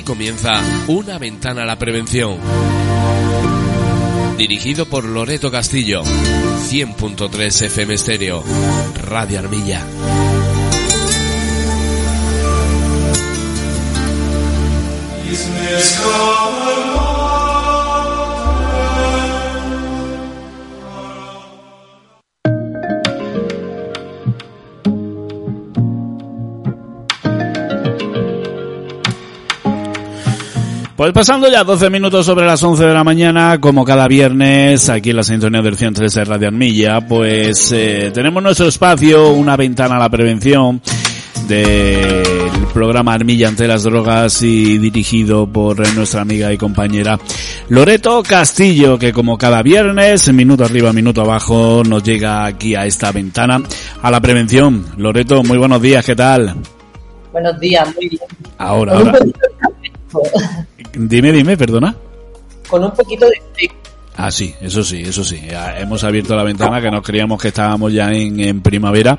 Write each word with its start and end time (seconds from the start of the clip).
Aquí 0.00 0.06
comienza 0.06 0.52
Una 0.88 1.18
ventana 1.18 1.64
a 1.64 1.66
la 1.66 1.76
prevención. 1.76 2.38
Dirigido 4.38 4.86
por 4.86 5.04
Loreto 5.04 5.50
Castillo. 5.50 6.02
100.3 6.04 7.66
FM 7.66 7.98
Stereo. 7.98 8.42
Radio 8.94 9.40
Armilla. 9.40 9.84
Pues 31.00 31.14
pasando 31.14 31.50
ya 31.50 31.64
12 31.64 31.88
minutos 31.88 32.26
sobre 32.26 32.44
las 32.44 32.62
11 32.62 32.84
de 32.84 32.92
la 32.92 33.02
mañana, 33.02 33.58
como 33.58 33.86
cada 33.86 34.06
viernes, 34.06 34.90
aquí 34.90 35.08
en 35.08 35.16
la 35.16 35.22
sintonía 35.22 35.62
del 35.62 35.78
103 35.78 36.12
de 36.12 36.24
Radio 36.26 36.48
Armilla, 36.48 37.00
pues 37.00 37.72
eh, 37.72 38.10
tenemos 38.12 38.42
nuestro 38.42 38.68
espacio, 38.68 39.32
una 39.32 39.56
ventana 39.56 39.96
a 39.96 39.98
la 39.98 40.10
prevención 40.10 40.82
del 41.48 42.22
programa 42.74 43.14
Armilla 43.14 43.48
ante 43.48 43.66
las 43.66 43.84
drogas 43.84 44.42
y 44.42 44.76
dirigido 44.76 45.46
por 45.46 45.78
nuestra 45.94 46.20
amiga 46.20 46.52
y 46.52 46.58
compañera 46.58 47.18
Loreto 47.70 48.22
Castillo, 48.22 48.98
que 48.98 49.14
como 49.14 49.38
cada 49.38 49.62
viernes, 49.62 50.30
minuto 50.34 50.66
arriba, 50.66 50.92
minuto 50.92 51.22
abajo, 51.22 51.82
nos 51.82 52.02
llega 52.02 52.44
aquí 52.44 52.74
a 52.74 52.84
esta 52.84 53.10
ventana 53.10 53.62
a 54.02 54.10
la 54.10 54.20
prevención. 54.20 54.84
Loreto, 54.98 55.42
muy 55.44 55.56
buenos 55.56 55.80
días, 55.80 56.04
¿qué 56.04 56.14
tal? 56.14 56.56
Buenos 57.32 57.58
días, 57.58 57.88
muy 57.96 58.06
bien. 58.06 58.22
Ahora, 58.58 58.98
ahora. 58.98 59.18
Dime, 60.94 61.32
dime, 61.32 61.56
perdona. 61.56 61.94
Con 62.68 62.84
un 62.84 62.92
poquito 62.92 63.26
de 63.26 63.40
Ah, 64.22 64.30
sí, 64.30 64.54
eso 64.60 64.84
sí, 64.84 65.00
eso 65.00 65.24
sí. 65.24 65.40
Hemos 65.78 66.04
abierto 66.04 66.36
la 66.36 66.42
ventana 66.42 66.82
que 66.82 66.90
nos 66.90 67.02
creíamos 67.02 67.40
que 67.40 67.48
estábamos 67.48 67.90
ya 67.90 68.12
en, 68.12 68.60
primavera. 68.60 69.18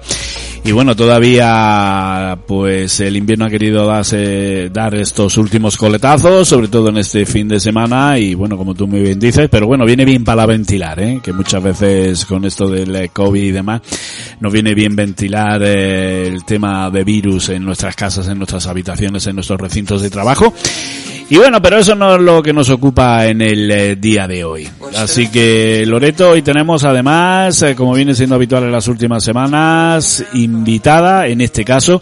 Y 0.63 0.71
bueno, 0.73 0.95
todavía 0.95 2.37
pues 2.45 2.99
el 2.99 3.17
invierno 3.17 3.45
ha 3.45 3.49
querido 3.49 3.87
darse, 3.87 4.69
dar 4.69 4.93
estos 4.93 5.37
últimos 5.37 5.75
coletazos, 5.75 6.47
sobre 6.47 6.67
todo 6.67 6.89
en 6.89 6.97
este 6.97 7.25
fin 7.25 7.47
de 7.47 7.59
semana. 7.59 8.19
Y 8.19 8.35
bueno, 8.35 8.57
como 8.57 8.75
tú 8.75 8.85
muy 8.85 8.99
bien 8.99 9.19
dices, 9.19 9.49
pero 9.49 9.65
bueno, 9.65 9.85
viene 9.85 10.05
bien 10.05 10.23
para 10.23 10.45
ventilar, 10.45 10.99
¿eh? 10.99 11.19
que 11.23 11.33
muchas 11.33 11.63
veces 11.63 12.23
con 12.25 12.45
esto 12.45 12.69
del 12.69 13.09
COVID 13.09 13.41
y 13.41 13.51
demás, 13.51 13.81
nos 14.39 14.53
viene 14.53 14.75
bien 14.75 14.95
ventilar 14.95 15.63
eh, 15.63 16.27
el 16.27 16.45
tema 16.45 16.91
de 16.91 17.03
virus 17.03 17.49
en 17.49 17.65
nuestras 17.65 17.95
casas, 17.95 18.27
en 18.27 18.37
nuestras 18.37 18.67
habitaciones, 18.67 19.25
en 19.25 19.33
nuestros 19.33 19.59
recintos 19.59 20.03
de 20.03 20.11
trabajo. 20.11 20.53
Y 21.31 21.37
bueno, 21.37 21.61
pero 21.61 21.77
eso 21.77 21.95
no 21.95 22.15
es 22.15 22.21
lo 22.21 22.43
que 22.43 22.51
nos 22.51 22.69
ocupa 22.69 23.25
en 23.25 23.41
el 23.41 23.71
eh, 23.71 23.95
día 23.95 24.27
de 24.27 24.43
hoy. 24.43 24.67
Así 24.97 25.29
que 25.29 25.85
Loreto, 25.85 26.31
hoy 26.31 26.41
tenemos 26.41 26.83
además, 26.83 27.61
eh, 27.61 27.73
como 27.73 27.93
viene 27.93 28.13
siendo 28.13 28.35
habitual 28.35 28.65
en 28.65 28.73
las 28.73 28.89
últimas 28.89 29.23
semanas, 29.23 30.25
invitada 30.33 31.27
en 31.27 31.39
este 31.39 31.63
caso, 31.63 32.01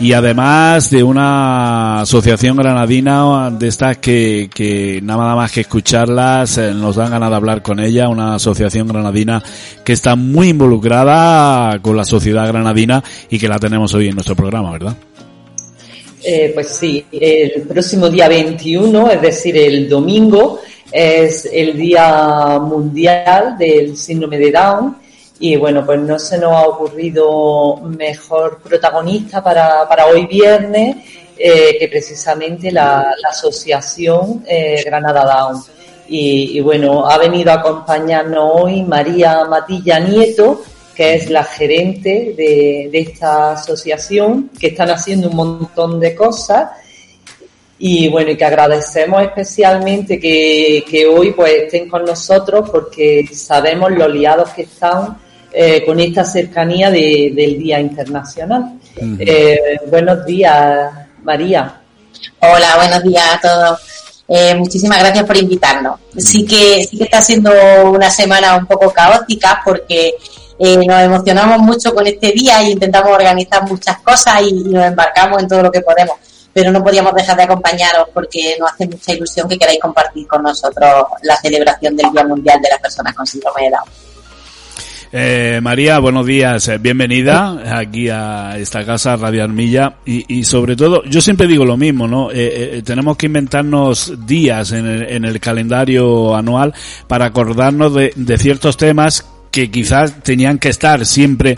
y 0.00 0.14
además 0.14 0.88
de 0.88 1.02
una 1.02 2.00
asociación 2.00 2.56
granadina 2.56 3.50
de 3.50 3.68
estas 3.68 3.98
que, 3.98 4.48
que 4.54 5.00
nada 5.02 5.36
más 5.36 5.52
que 5.52 5.60
escucharlas 5.60 6.56
eh, 6.56 6.72
nos 6.72 6.96
dan 6.96 7.10
ganas 7.10 7.28
de 7.28 7.36
hablar 7.36 7.60
con 7.60 7.78
ella, 7.78 8.08
una 8.08 8.36
asociación 8.36 8.88
granadina 8.88 9.42
que 9.84 9.92
está 9.92 10.16
muy 10.16 10.48
involucrada 10.48 11.78
con 11.80 11.94
la 11.94 12.06
sociedad 12.06 12.48
granadina 12.48 13.04
y 13.28 13.38
que 13.38 13.48
la 13.48 13.58
tenemos 13.58 13.92
hoy 13.92 14.08
en 14.08 14.14
nuestro 14.14 14.34
programa, 14.34 14.72
¿verdad? 14.72 14.96
Eh, 16.24 16.52
pues 16.54 16.68
sí, 16.68 17.04
el 17.10 17.62
próximo 17.62 18.08
día 18.08 18.28
21, 18.28 19.10
es 19.10 19.22
decir, 19.22 19.56
el 19.56 19.88
domingo, 19.88 20.60
es 20.90 21.48
el 21.50 21.76
Día 21.76 22.58
Mundial 22.60 23.56
del 23.58 23.96
Síndrome 23.96 24.38
de 24.38 24.52
Down. 24.52 24.96
Y 25.40 25.56
bueno, 25.56 25.84
pues 25.84 25.98
no 25.98 26.18
se 26.18 26.38
nos 26.38 26.52
ha 26.52 26.68
ocurrido 26.68 27.76
mejor 27.98 28.60
protagonista 28.62 29.42
para, 29.42 29.88
para 29.88 30.06
hoy 30.06 30.26
viernes 30.26 30.96
eh, 31.36 31.76
que 31.78 31.88
precisamente 31.88 32.70
la, 32.70 33.14
Asociación 33.28 34.44
eh, 34.46 34.82
Granada 34.84 35.24
Down. 35.24 35.62
Y, 36.08 36.58
y, 36.58 36.60
bueno, 36.60 37.08
ha 37.08 37.18
venido 37.18 37.50
a 37.50 37.54
acompañarnos 37.54 38.50
hoy 38.54 38.82
María 38.82 39.44
Matilla 39.46 39.98
Nieto, 39.98 40.62
que 40.94 41.14
es 41.14 41.30
la 41.30 41.44
gerente 41.44 42.34
de, 42.36 42.90
esta 42.92 43.52
asociación, 43.52 44.50
que 44.58 44.68
están 44.68 44.90
haciendo 44.90 45.28
un 45.28 45.36
montón 45.36 46.00
de 46.00 46.14
cosas 46.14 46.70
y 47.78 48.08
bueno, 48.08 48.30
y 48.30 48.36
que 48.36 48.44
agradecemos 48.44 49.22
especialmente 49.22 50.20
que, 50.20 51.06
hoy 51.12 51.32
pues 51.32 51.64
estén 51.64 51.88
con 51.88 52.04
nosotros 52.04 52.70
porque 52.70 53.28
sabemos 53.32 53.90
los 53.90 54.12
liados 54.12 54.50
que 54.50 54.62
están 54.62 55.18
eh, 55.52 55.84
con 55.84 55.98
esta 55.98 56.24
cercanía 56.24 56.90
del 56.90 57.58
Día 57.58 57.80
Internacional. 57.80 58.78
Eh, 59.18 59.78
buenos 59.90 60.24
días, 60.24 60.92
María. 61.22 61.80
Hola, 62.40 62.76
buenos 62.76 63.02
días 63.02 63.24
a 63.32 63.40
todos. 63.40 63.80
Eh, 64.28 64.54
muchísimas 64.54 64.98
gracias 65.00 65.24
por 65.26 65.36
invitarnos. 65.36 65.98
Sí 66.16 66.44
que, 66.46 66.86
sí 66.88 66.96
que 66.96 67.04
está 67.04 67.20
siendo 67.20 67.50
una 67.90 68.10
semana 68.10 68.56
un 68.56 68.66
poco 68.66 68.90
caótica 68.90 69.60
porque 69.64 70.14
eh, 70.58 70.76
nos 70.86 71.00
emocionamos 71.00 71.58
mucho 71.58 71.94
con 71.94 72.06
este 72.06 72.32
día 72.32 72.62
y 72.62 72.72
intentamos 72.72 73.12
organizar 73.12 73.62
muchas 73.68 73.98
cosas 74.00 74.42
y, 74.42 74.52
nos 74.52 74.84
embarcamos 74.84 75.42
en 75.42 75.48
todo 75.48 75.62
lo 75.62 75.72
que 75.72 75.80
podemos. 75.80 76.16
Pero 76.52 76.70
no 76.70 76.84
podíamos 76.84 77.14
dejar 77.14 77.36
de 77.36 77.44
acompañaros 77.44 78.08
porque 78.12 78.56
nos 78.60 78.70
hace 78.72 78.86
mucha 78.86 79.12
ilusión 79.12 79.48
que 79.48 79.58
queráis 79.58 79.80
compartir 79.80 80.26
con 80.26 80.42
nosotros 80.42 81.06
la 81.22 81.36
celebración 81.36 81.96
del 81.96 82.12
Día 82.12 82.24
Mundial 82.24 82.60
de 82.60 82.68
las 82.68 82.78
Personas 82.78 83.14
con 83.14 83.26
Síndrome 83.26 83.62
de 83.62 83.70
Down. 83.70 83.84
Eh, 85.14 85.60
María, 85.62 85.98
buenos 85.98 86.24
días, 86.24 86.68
eh, 86.68 86.78
bienvenida 86.78 87.78
aquí 87.78 88.08
a 88.08 88.56
esta 88.56 88.84
casa 88.84 89.16
Radio 89.16 89.44
Armilla 89.44 89.96
y, 90.06 90.44
sobre 90.44 90.74
todo, 90.74 91.04
yo 91.04 91.20
siempre 91.20 91.46
digo 91.46 91.66
lo 91.66 91.76
mismo, 91.76 92.06
¿no? 92.06 92.28
Tenemos 92.28 93.16
que 93.18 93.26
inventarnos 93.26 94.26
días 94.26 94.72
en 94.72 94.86
el, 94.86 95.02
en 95.10 95.24
el, 95.26 95.38
calendario 95.38 96.34
anual 96.34 96.74
para 97.08 97.26
acordarnos 97.26 97.94
de 97.94 98.38
ciertos 98.38 98.78
temas 98.78 99.31
que 99.52 99.70
quizás 99.70 100.22
tenían 100.22 100.58
que 100.58 100.70
estar 100.70 101.04
siempre 101.06 101.52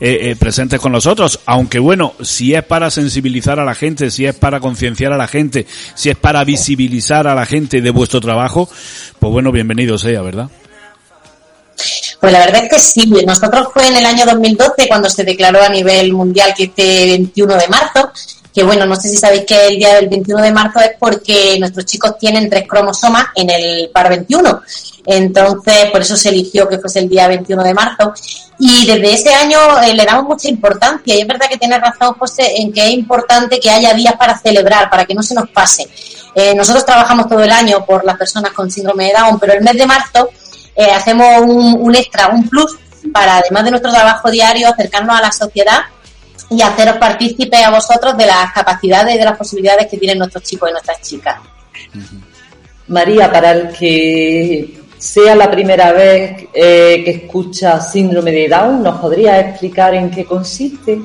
eh, 0.00 0.30
eh, 0.30 0.36
presentes 0.38 0.80
con 0.80 0.92
nosotros, 0.92 1.40
aunque 1.44 1.80
bueno, 1.80 2.14
si 2.22 2.54
es 2.54 2.62
para 2.62 2.90
sensibilizar 2.90 3.58
a 3.58 3.64
la 3.64 3.74
gente, 3.74 4.10
si 4.10 4.24
es 4.24 4.34
para 4.34 4.60
concienciar 4.60 5.12
a 5.12 5.16
la 5.16 5.26
gente, 5.26 5.66
si 5.94 6.08
es 6.08 6.16
para 6.16 6.44
visibilizar 6.44 7.26
a 7.26 7.34
la 7.34 7.44
gente 7.44 7.82
de 7.82 7.90
vuestro 7.90 8.20
trabajo, 8.20 8.70
pues 9.18 9.32
bueno, 9.32 9.50
bienvenido 9.50 9.98
sea, 9.98 10.22
¿verdad? 10.22 10.48
Pues 12.20 12.32
la 12.32 12.40
verdad 12.40 12.64
es 12.64 12.70
que 12.70 12.78
sí. 12.78 13.10
Nosotros 13.26 13.68
fue 13.72 13.88
en 13.88 13.96
el 13.96 14.04
año 14.04 14.26
2012 14.26 14.86
cuando 14.86 15.08
se 15.08 15.24
declaró 15.24 15.62
a 15.62 15.68
nivel 15.70 16.12
mundial 16.12 16.52
que 16.54 16.64
este 16.64 17.06
21 17.06 17.56
de 17.56 17.68
marzo 17.68 17.89
que 18.52 18.64
bueno, 18.64 18.84
no 18.86 18.96
sé 18.96 19.08
si 19.08 19.16
sabéis 19.16 19.44
que 19.46 19.68
el 19.68 19.76
día 19.76 19.94
del 19.94 20.08
21 20.08 20.42
de 20.42 20.52
marzo 20.52 20.80
es 20.80 20.92
porque 20.98 21.56
nuestros 21.58 21.86
chicos 21.86 22.18
tienen 22.18 22.50
tres 22.50 22.66
cromosomas 22.68 23.26
en 23.36 23.50
el 23.50 23.90
par 23.90 24.08
21. 24.08 24.62
Entonces, 25.06 25.90
por 25.90 26.02
eso 26.02 26.16
se 26.16 26.28
eligió 26.28 26.68
que 26.68 26.78
fuese 26.78 26.98
el 26.98 27.08
día 27.08 27.28
21 27.28 27.62
de 27.62 27.74
marzo. 27.74 28.12
Y 28.58 28.86
desde 28.86 29.14
ese 29.14 29.34
año 29.34 29.58
eh, 29.82 29.94
le 29.94 30.04
damos 30.04 30.24
mucha 30.24 30.48
importancia. 30.48 31.14
Y 31.14 31.20
es 31.20 31.26
verdad 31.26 31.48
que 31.48 31.58
tiene 31.58 31.78
razón, 31.78 32.14
José, 32.18 32.52
en 32.56 32.72
que 32.72 32.86
es 32.86 32.92
importante 32.92 33.60
que 33.60 33.70
haya 33.70 33.94
días 33.94 34.14
para 34.18 34.38
celebrar, 34.38 34.90
para 34.90 35.04
que 35.04 35.14
no 35.14 35.22
se 35.22 35.34
nos 35.34 35.48
pase. 35.48 35.88
Eh, 36.34 36.54
nosotros 36.54 36.84
trabajamos 36.84 37.28
todo 37.28 37.42
el 37.42 37.50
año 37.50 37.84
por 37.84 38.04
las 38.04 38.16
personas 38.16 38.52
con 38.52 38.70
síndrome 38.70 39.06
de 39.06 39.12
Down, 39.12 39.38
pero 39.38 39.54
el 39.54 39.62
mes 39.62 39.74
de 39.76 39.86
marzo 39.86 40.28
eh, 40.74 40.90
hacemos 40.90 41.40
un, 41.40 41.76
un 41.80 41.94
extra, 41.94 42.28
un 42.28 42.48
plus, 42.48 42.76
para 43.12 43.38
además 43.38 43.64
de 43.64 43.70
nuestro 43.70 43.90
trabajo 43.90 44.30
diario, 44.30 44.68
acercarnos 44.68 45.18
a 45.18 45.22
la 45.22 45.32
sociedad 45.32 45.80
y 46.50 46.60
haceros 46.60 46.96
partícipes 46.96 47.64
a 47.64 47.70
vosotros 47.70 48.16
de 48.16 48.26
las 48.26 48.52
capacidades 48.52 49.14
y 49.14 49.18
de 49.18 49.24
las 49.24 49.38
posibilidades 49.38 49.86
que 49.88 49.96
tienen 49.96 50.18
nuestros 50.18 50.42
chicos 50.42 50.68
y 50.68 50.72
nuestras 50.72 51.00
chicas. 51.00 51.36
María, 52.88 53.30
para 53.30 53.52
el 53.52 53.68
que 53.68 54.80
sea 54.98 55.34
la 55.34 55.50
primera 55.50 55.92
vez 55.92 56.48
eh, 56.52 57.02
que 57.04 57.10
escucha 57.10 57.80
síndrome 57.80 58.32
de 58.32 58.48
Down, 58.48 58.82
¿nos 58.82 59.00
podría 59.00 59.38
explicar 59.40 59.94
en 59.94 60.10
qué 60.10 60.24
consiste? 60.24 61.00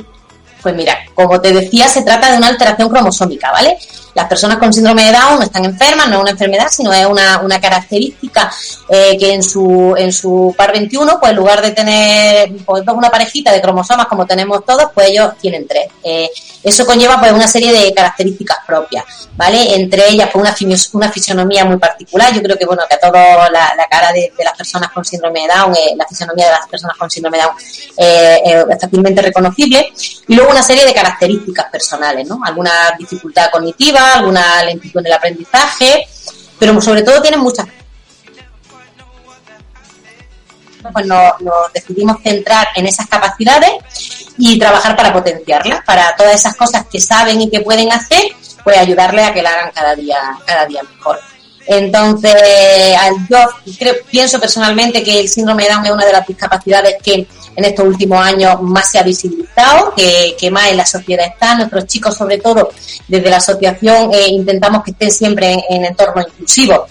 Pues 0.62 0.76
mira, 0.76 0.98
como 1.14 1.40
te 1.40 1.54
decía, 1.54 1.88
se 1.88 2.02
trata 2.02 2.32
de 2.32 2.38
una 2.38 2.48
alteración 2.48 2.90
cromosómica, 2.90 3.52
¿vale? 3.52 3.78
Las 4.16 4.28
personas 4.30 4.58
con 4.60 4.72
síndrome 4.72 5.04
de 5.04 5.12
Down 5.12 5.44
están 5.44 5.66
enfermas, 5.66 6.08
no 6.08 6.16
es 6.16 6.22
una 6.22 6.32
enfermedad, 6.32 6.68
sino 6.72 6.94
es 6.94 7.06
una, 7.06 7.42
una 7.42 7.60
característica 7.60 8.50
eh, 8.88 9.18
que 9.20 9.34
en 9.34 9.44
su, 9.44 9.94
en 9.98 10.14
su 10.14 10.56
par 10.58 10.72
21, 10.72 11.20
pues 11.20 11.32
en 11.32 11.36
lugar 11.36 11.62
de 11.62 11.72
tener 11.72 12.50
pues, 12.66 12.82
una 12.88 13.10
parejita 13.10 13.52
de 13.52 13.62
cromosomas 13.62 14.08
como 14.08 14.26
tenemos 14.26 14.64
todos, 14.66 14.86
pues 14.94 15.10
ellos 15.10 15.34
tienen 15.42 15.68
tres. 15.68 15.88
Eh, 16.02 16.30
eso 16.64 16.86
conlleva 16.86 17.20
pues 17.20 17.34
una 17.34 17.48
serie 17.48 17.74
de 17.74 17.94
características 17.94 18.60
propias, 18.66 19.04
¿vale? 19.36 19.76
Entre 19.76 20.08
ellas 20.08 20.30
pues 20.32 20.90
una, 20.94 21.12
fisionomía 21.12 21.66
muy 21.66 21.78
particular. 21.78 22.34
Yo 22.34 22.42
creo 22.42 22.58
que 22.58 22.66
bueno 22.66 22.84
que 22.90 22.96
a 22.96 23.00
todo 23.00 23.12
la, 23.52 23.88
cara 23.90 24.14
de, 24.14 24.32
las 24.44 24.58
personas 24.58 24.92
con 24.92 25.04
síndrome 25.04 25.42
de 25.42 25.48
Down, 25.54 25.76
eh, 25.76 25.94
la 25.98 26.08
fisionomía 26.08 26.46
de 26.46 26.52
las 26.52 26.68
personas 26.70 26.96
con 26.98 27.10
síndrome 27.10 27.38
de 27.38 27.44
Down 27.44 27.56
es 28.72 28.82
fácilmente 28.82 29.22
reconocible. 29.22 29.92
Y 30.28 30.36
luego 30.36 30.52
una 30.52 30.64
serie 30.64 30.86
de 30.86 30.94
características 30.94 31.66
personales, 31.70 32.28
¿no? 32.28 32.40
Alguna 32.44 32.72
dificultad 32.98 33.52
cognitiva, 33.52 34.05
alguna 34.14 34.64
lentitud 34.64 35.00
en 35.02 35.08
el 35.08 35.14
aprendizaje, 35.14 36.08
pero 36.60 36.80
sobre 36.82 37.04
todo 37.04 37.22
tienen 37.22 37.40
muchas 37.40 37.68
pues 40.92 41.06
nos, 41.06 41.34
decidimos 41.74 42.18
centrar 42.22 42.68
en 42.76 42.88
esas 42.88 43.08
capacidades 43.08 43.74
y 44.38 44.60
trabajar 44.60 44.96
para 44.96 45.14
potenciarlas, 45.14 45.84
para 45.84 46.16
todas 46.16 46.36
esas 46.36 46.56
cosas 46.56 46.86
que 46.92 47.00
saben 47.00 47.42
y 47.42 47.50
que 47.50 47.62
pueden 47.62 47.92
hacer, 47.92 48.24
pues 48.64 48.78
ayudarles 48.78 49.28
a 49.28 49.34
que 49.34 49.42
la 49.42 49.52
hagan 49.52 49.72
cada 49.72 49.96
día, 49.96 50.38
cada 50.46 50.66
día 50.66 50.82
mejor. 50.84 51.20
Entonces, 51.68 52.34
yo 53.30 53.38
creo, 53.78 53.96
pienso 54.10 54.40
personalmente 54.40 55.04
que 55.04 55.20
el 55.22 55.28
síndrome 55.28 55.64
de 55.64 55.70
Down 55.70 55.86
es 55.86 55.92
una 55.92 56.06
de 56.06 56.14
las 56.14 56.28
discapacidades 56.28 56.96
que 57.02 57.28
en 57.56 57.66
estos 57.66 57.86
últimos 57.86 58.20
años 58.20 58.62
más 58.62 58.92
se 58.92 59.00
ha 59.00 59.04
visibilizado, 59.04 59.94
que, 59.96 60.52
más 60.52 60.70
en 60.70 60.78
la 60.78 60.86
sociedad 60.86 61.26
está. 61.26 61.56
Nuestros 61.56 61.86
chicos, 61.86 62.16
sobre 62.16 62.38
todo, 62.38 62.70
desde 63.08 63.30
la 63.30 63.38
asociación, 63.38 64.14
eh, 64.14 64.28
intentamos 64.30 64.84
que 64.84 64.92
estén 64.92 65.12
siempre 65.12 65.56
en 65.70 65.86
entornos 65.86 66.28
inclusivos 66.28 66.82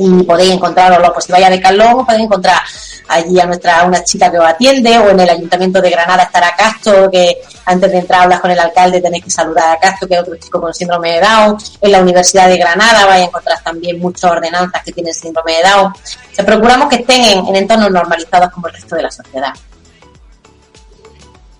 y 0.00 0.22
podéis 0.22 0.52
encontrarlo, 0.52 1.12
pues 1.12 1.26
si 1.26 1.32
vaya 1.32 1.50
de 1.50 1.60
Calón, 1.60 2.06
podéis 2.06 2.24
encontrar 2.24 2.60
allí 3.08 3.38
a 3.38 3.46
nuestra 3.46 3.84
una 3.84 4.02
chica 4.02 4.30
que 4.30 4.38
os 4.38 4.46
atiende 4.46 4.98
o 4.98 5.10
en 5.10 5.20
el 5.20 5.28
Ayuntamiento 5.28 5.80
de 5.82 5.90
Granada 5.90 6.22
estará 6.22 6.54
Castro, 6.56 7.10
que 7.10 7.36
antes 7.66 7.92
de 7.92 7.98
entrar 7.98 8.22
hablas 8.22 8.40
con 8.40 8.50
el 8.50 8.58
alcalde 8.58 9.00
tenéis 9.00 9.24
que 9.24 9.30
saludar 9.30 9.76
a 9.76 9.78
Castro, 9.78 10.08
que 10.08 10.14
es 10.14 10.20
otro 10.20 10.36
chico 10.36 10.60
con 10.60 10.72
síndrome 10.72 11.12
de 11.12 11.20
Down. 11.20 11.58
En 11.80 11.92
la 11.92 12.00
Universidad 12.00 12.48
de 12.48 12.56
Granada 12.56 13.04
vais 13.06 13.22
a 13.22 13.26
encontrar 13.26 13.62
también 13.62 13.98
muchas 13.98 14.30
ordenanzas 14.30 14.82
que 14.82 14.92
tienen 14.92 15.12
síndrome 15.12 15.56
de 15.56 15.68
Down. 15.68 15.92
O 16.38 16.44
procuramos 16.44 16.88
que 16.88 16.96
estén 16.96 17.22
en, 17.22 17.56
entornos 17.56 17.90
normalizados 17.90 18.50
como 18.50 18.68
el 18.68 18.74
resto 18.74 18.96
de 18.96 19.02
la 19.02 19.10
sociedad. 19.10 19.52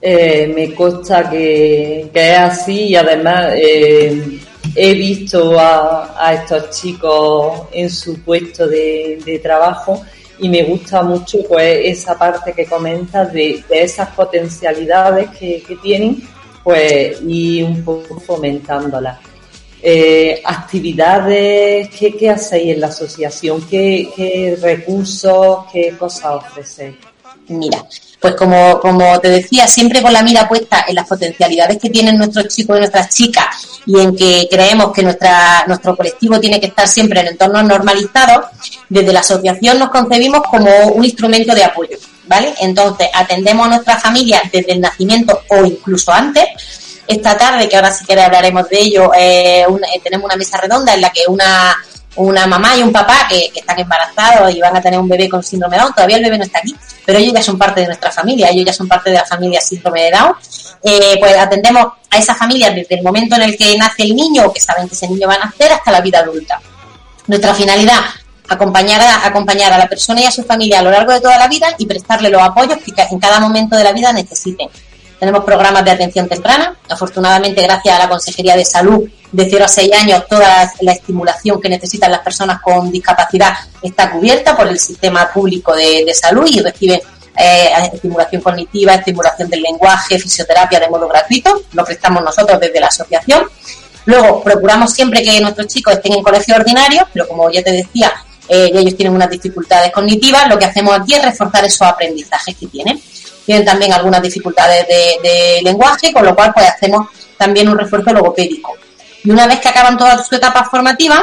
Eh, 0.02 0.50
me 0.54 0.74
consta 0.74 1.28
que, 1.28 2.10
es 2.14 2.38
así 2.38 2.88
y 2.88 2.96
además 2.96 3.50
eh, 3.52 4.40
he 4.74 4.94
visto 4.94 5.58
a, 5.58 6.34
estos 6.34 6.70
chicos 6.80 7.62
en 7.72 7.90
su 7.90 8.22
puesto 8.22 8.66
de, 8.66 9.40
trabajo 9.42 10.02
y 10.38 10.48
me 10.48 10.62
gusta 10.64 11.02
mucho 11.02 11.38
pues 11.46 11.80
esa 11.84 12.18
parte 12.18 12.52
que 12.52 12.66
comentas 12.66 13.32
de, 13.32 13.64
esas 13.70 14.08
potencialidades 14.10 15.30
que, 15.30 15.78
tienen 15.82 16.22
pues 16.62 17.20
y 17.26 17.62
un 17.62 17.82
poco 17.84 18.20
fomentándolas. 18.20 19.18
Eh, 19.82 20.42
actividades, 20.44 21.88
¿qué, 21.88 22.14
¿qué, 22.14 22.28
hacéis 22.28 22.74
en 22.74 22.80
la 22.80 22.88
asociación? 22.88 23.66
¿Qué, 23.66 24.10
¿Qué 24.14 24.58
recursos, 24.60 25.64
qué 25.72 25.96
cosas 25.98 26.34
ofrecéis? 26.34 26.96
Mira, 27.50 27.84
pues 28.20 28.36
como, 28.36 28.78
como 28.78 29.18
te 29.18 29.28
decía, 29.28 29.66
siempre 29.66 30.00
con 30.00 30.12
la 30.12 30.22
mira 30.22 30.48
puesta 30.48 30.84
en 30.86 30.94
las 30.94 31.08
potencialidades 31.08 31.78
que 31.78 31.90
tienen 31.90 32.16
nuestros 32.16 32.46
chicos 32.46 32.76
y 32.76 32.80
nuestras 32.80 33.08
chicas 33.12 33.46
y 33.86 33.98
en 33.98 34.14
que 34.14 34.46
creemos 34.48 34.92
que 34.92 35.02
nuestra, 35.02 35.64
nuestro 35.66 35.96
colectivo 35.96 36.38
tiene 36.38 36.60
que 36.60 36.66
estar 36.66 36.86
siempre 36.86 37.20
en 37.20 37.28
entornos 37.28 37.64
normalizados, 37.64 38.46
desde 38.88 39.12
la 39.12 39.20
asociación 39.20 39.80
nos 39.80 39.90
concebimos 39.90 40.42
como 40.48 40.70
un 40.88 41.04
instrumento 41.04 41.54
de 41.54 41.64
apoyo, 41.64 41.96
¿vale? 42.26 42.54
Entonces, 42.60 43.08
atendemos 43.12 43.66
a 43.66 43.70
nuestras 43.70 44.00
familias 44.00 44.42
desde 44.52 44.72
el 44.72 44.80
nacimiento 44.80 45.42
o 45.48 45.64
incluso 45.64 46.12
antes. 46.12 46.44
Esta 47.08 47.36
tarde, 47.36 47.68
que 47.68 47.74
ahora 47.74 47.90
sí 47.90 48.04
que 48.04 48.20
hablaremos 48.20 48.68
de 48.68 48.78
ello, 48.78 49.10
eh, 49.12 49.62
eh, 49.62 50.00
tenemos 50.04 50.26
una 50.26 50.36
mesa 50.36 50.58
redonda 50.58 50.94
en 50.94 51.00
la 51.00 51.10
que 51.10 51.22
una 51.26 51.76
una 52.16 52.46
mamá 52.46 52.76
y 52.76 52.82
un 52.82 52.92
papá 52.92 53.26
que, 53.28 53.50
están 53.54 53.78
embarazados 53.78 54.54
y 54.54 54.60
van 54.60 54.76
a 54.76 54.82
tener 54.82 54.98
un 54.98 55.08
bebé 55.08 55.28
con 55.28 55.42
síndrome 55.42 55.76
de 55.76 55.82
Down, 55.82 55.94
todavía 55.94 56.16
el 56.16 56.24
bebé 56.24 56.38
no 56.38 56.44
está 56.44 56.58
aquí, 56.58 56.74
pero 57.04 57.18
ellos 57.18 57.32
ya 57.34 57.42
son 57.42 57.58
parte 57.58 57.80
de 57.80 57.86
nuestra 57.86 58.10
familia, 58.10 58.48
ellos 58.50 58.66
ya 58.66 58.72
son 58.72 58.88
parte 58.88 59.10
de 59.10 59.16
la 59.16 59.24
familia 59.24 59.60
síndrome 59.60 60.02
de 60.04 60.10
Down, 60.10 60.34
eh, 60.82 61.16
pues 61.18 61.36
atendemos 61.36 61.92
a 62.10 62.18
esa 62.18 62.34
familia 62.34 62.70
desde 62.70 62.96
el 62.96 63.02
momento 63.02 63.36
en 63.36 63.42
el 63.42 63.56
que 63.56 63.76
nace 63.76 64.02
el 64.02 64.14
niño 64.14 64.46
o 64.46 64.52
que 64.52 64.60
saben 64.60 64.88
que 64.88 64.94
ese 64.94 65.08
niño 65.08 65.28
va 65.28 65.34
a 65.34 65.46
nacer 65.46 65.72
hasta 65.72 65.90
la 65.90 66.00
vida 66.00 66.20
adulta. 66.20 66.60
Nuestra 67.26 67.54
finalidad, 67.54 68.00
acompañar 68.48 69.00
acompañar 69.24 69.72
a 69.72 69.78
la 69.78 69.86
persona 69.86 70.20
y 70.22 70.24
a 70.24 70.30
su 70.30 70.42
familia 70.42 70.80
a 70.80 70.82
lo 70.82 70.90
largo 70.90 71.12
de 71.12 71.20
toda 71.20 71.38
la 71.38 71.48
vida 71.48 71.68
y 71.78 71.86
prestarle 71.86 72.30
los 72.30 72.42
apoyos 72.42 72.78
que 72.78 72.92
en 73.10 73.20
cada 73.20 73.38
momento 73.38 73.76
de 73.76 73.84
la 73.84 73.92
vida 73.92 74.12
necesiten. 74.12 74.68
Tenemos 75.20 75.44
programas 75.44 75.84
de 75.84 75.90
atención 75.90 76.26
temprana. 76.26 76.74
Afortunadamente, 76.88 77.62
gracias 77.62 77.94
a 77.94 77.98
la 77.98 78.08
Consejería 78.08 78.56
de 78.56 78.64
Salud, 78.64 79.06
de 79.30 79.48
0 79.50 79.66
a 79.66 79.68
6 79.68 79.92
años, 79.92 80.26
toda 80.26 80.72
la 80.80 80.92
estimulación 80.92 81.60
que 81.60 81.68
necesitan 81.68 82.10
las 82.10 82.22
personas 82.22 82.62
con 82.62 82.90
discapacidad 82.90 83.52
está 83.82 84.10
cubierta 84.10 84.56
por 84.56 84.66
el 84.66 84.78
sistema 84.78 85.30
público 85.30 85.76
de, 85.76 86.10
salud 86.14 86.48
y 86.50 86.60
reciben 86.60 87.02
eh, 87.36 87.70
estimulación 87.92 88.40
cognitiva, 88.40 88.94
estimulación 88.94 89.50
del 89.50 89.60
lenguaje, 89.60 90.18
fisioterapia 90.18 90.80
de 90.80 90.88
modo 90.88 91.06
gratuito. 91.06 91.64
Lo 91.74 91.84
prestamos 91.84 92.24
nosotros 92.24 92.58
desde 92.58 92.80
la 92.80 92.86
asociación. 92.86 93.44
Luego, 94.06 94.42
procuramos 94.42 94.90
siempre 94.90 95.22
que 95.22 95.38
nuestros 95.42 95.66
chicos 95.66 95.92
estén 95.92 96.14
en 96.14 96.22
colegios 96.22 96.58
ordinarios, 96.58 97.04
pero 97.12 97.28
como 97.28 97.50
ya 97.50 97.62
te 97.62 97.72
decía, 97.72 98.10
eh, 98.48 98.70
ellos 98.72 98.96
tienen 98.96 99.14
unas 99.14 99.28
dificultades 99.28 99.92
cognitivas. 99.92 100.48
Lo 100.48 100.58
que 100.58 100.64
hacemos 100.64 100.98
aquí 100.98 101.12
es 101.12 101.22
reforzar 101.22 101.62
esos 101.66 101.82
aprendizajes 101.82 102.56
que 102.56 102.66
tienen 102.68 102.98
tienen 103.44 103.64
también 103.64 103.92
algunas 103.92 104.22
dificultades 104.22 104.86
de, 104.86 105.60
lenguaje, 105.62 106.12
con 106.12 106.24
lo 106.24 106.34
cual 106.34 106.52
pues 106.54 106.68
hacemos 106.68 107.08
también 107.36 107.68
un 107.68 107.78
refuerzo 107.78 108.12
logopédico. 108.12 108.74
Y 109.24 109.30
una 109.30 109.46
vez 109.46 109.60
que 109.60 109.68
acaban 109.68 109.96
toda 109.96 110.22
su 110.22 110.34
etapa 110.34 110.64
formativa, 110.64 111.22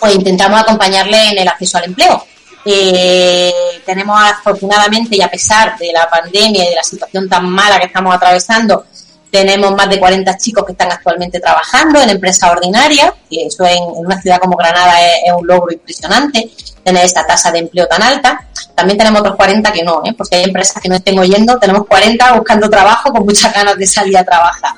pues 0.00 0.14
intentamos 0.14 0.60
acompañarle 0.60 1.30
en 1.30 1.38
el 1.38 1.48
acceso 1.48 1.78
al 1.78 1.84
empleo. 1.84 2.24
Eh, 2.64 3.52
tenemos 3.84 4.18
afortunadamente 4.22 5.16
y 5.16 5.20
a 5.20 5.30
pesar 5.30 5.76
de 5.76 5.92
la 5.92 6.08
pandemia 6.08 6.64
y 6.64 6.68
de 6.70 6.74
la 6.76 6.82
situación 6.82 7.28
tan 7.28 7.46
mala 7.48 7.78
que 7.78 7.86
estamos 7.86 8.14
atravesando, 8.14 8.86
tenemos 9.34 9.74
más 9.74 9.88
de 9.88 9.98
40 9.98 10.36
chicos 10.36 10.64
que 10.64 10.70
están 10.70 10.92
actualmente 10.92 11.40
trabajando 11.40 12.00
en 12.00 12.08
empresas 12.08 12.48
ordinarias, 12.52 13.14
y 13.28 13.44
eso 13.44 13.66
en, 13.66 13.82
una 13.82 14.22
ciudad 14.22 14.38
como 14.38 14.56
Granada 14.56 14.94
es, 15.04 15.32
un 15.36 15.44
logro 15.44 15.72
impresionante, 15.72 16.52
tener 16.84 17.04
esa 17.04 17.26
tasa 17.26 17.50
de 17.50 17.58
empleo 17.58 17.88
tan 17.88 18.00
alta. 18.00 18.46
También 18.76 18.96
tenemos 18.96 19.22
otros 19.22 19.34
40 19.34 19.72
que 19.72 19.82
no, 19.82 20.02
¿eh? 20.04 20.14
porque 20.16 20.36
hay 20.36 20.44
empresas 20.44 20.80
que 20.80 20.88
no 20.88 20.94
estén 20.94 21.18
oyendo, 21.18 21.58
tenemos 21.58 21.84
40 21.88 22.32
buscando 22.34 22.70
trabajo 22.70 23.10
con 23.10 23.24
muchas 23.24 23.52
ganas 23.52 23.76
de 23.76 23.88
salir 23.88 24.16
a 24.16 24.24
trabajar. 24.24 24.70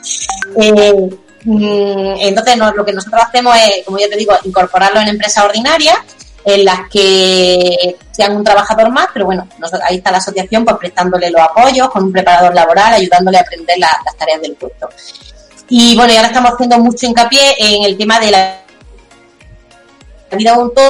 Eh, 0.59 1.11
mm, 1.45 2.15
entonces, 2.21 2.57
lo 2.57 2.83
que 2.83 2.95
nosotros 2.95 3.25
hacemos 3.29 3.55
es, 3.59 3.85
como 3.85 3.99
ya 3.99 4.09
te 4.09 4.17
digo, 4.17 4.33
incorporarlo 4.45 5.01
en 5.03 5.09
empresas 5.09 5.45
ordinarias 5.45 5.99
en 6.47 6.65
las 6.65 6.89
que 6.89 7.97
sean 8.13 8.37
un 8.37 8.45
trabajador 8.45 8.89
más, 8.91 9.09
pero 9.13 9.25
bueno, 9.27 9.49
ahí 9.83 9.97
está 9.97 10.13
la 10.13 10.19
asociación 10.19 10.65
pues 10.65 10.77
prestándole 10.77 11.29
los 11.29 11.43
apoyos 11.43 11.91
con 11.91 12.05
un 12.05 12.13
preparador 12.13 12.55
laboral, 12.55 12.95
ayudándole 12.95 13.39
a 13.39 13.41
aprender 13.41 13.77
las 13.79 14.17
tareas 14.17 14.41
del 14.41 14.55
puesto. 14.55 14.89
Y 15.69 15.97
bueno, 15.97 16.13
y 16.13 16.17
ahora 16.17 16.29
estamos 16.29 16.53
haciendo 16.53 16.79
mucho 16.79 17.05
hincapié 17.05 17.57
en 17.59 17.83
el 17.83 17.99
tema 17.99 18.21
de 18.21 18.31
la 18.31 18.61
vida 20.31 20.53
adulto. 20.53 20.83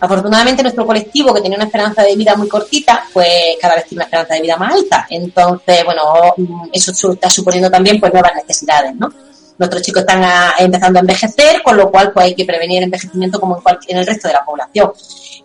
Afortunadamente 0.00 0.62
nuestro 0.62 0.86
colectivo, 0.86 1.34
que 1.34 1.42
tenía 1.42 1.58
una 1.58 1.66
esperanza 1.66 2.02
de 2.02 2.16
vida 2.16 2.34
muy 2.34 2.48
cortita, 2.48 3.04
pues 3.12 3.28
cada 3.60 3.74
vez 3.74 3.84
tiene 3.84 3.98
una 3.98 4.04
esperanza 4.04 4.34
de 4.34 4.40
vida 4.40 4.56
más 4.56 4.72
alta. 4.72 5.06
Entonces, 5.10 5.84
bueno, 5.84 6.34
eso 6.72 7.12
está 7.12 7.28
suponiendo 7.28 7.70
también 7.70 8.00
pues 8.00 8.10
nuevas 8.10 8.32
necesidades, 8.36 8.94
¿no? 8.96 9.12
Nuestros 9.58 9.82
chicos 9.82 10.00
están 10.00 10.24
empezando 10.58 10.98
a 10.98 11.00
envejecer, 11.00 11.62
con 11.62 11.76
lo 11.76 11.90
cual 11.90 12.12
pues 12.12 12.26
hay 12.26 12.34
que 12.34 12.44
prevenir 12.44 12.78
el 12.78 12.84
envejecimiento 12.84 13.40
como 13.40 13.56
en, 13.56 13.78
en 13.88 13.96
el 13.98 14.06
resto 14.06 14.28
de 14.28 14.34
la 14.34 14.44
población. 14.44 14.92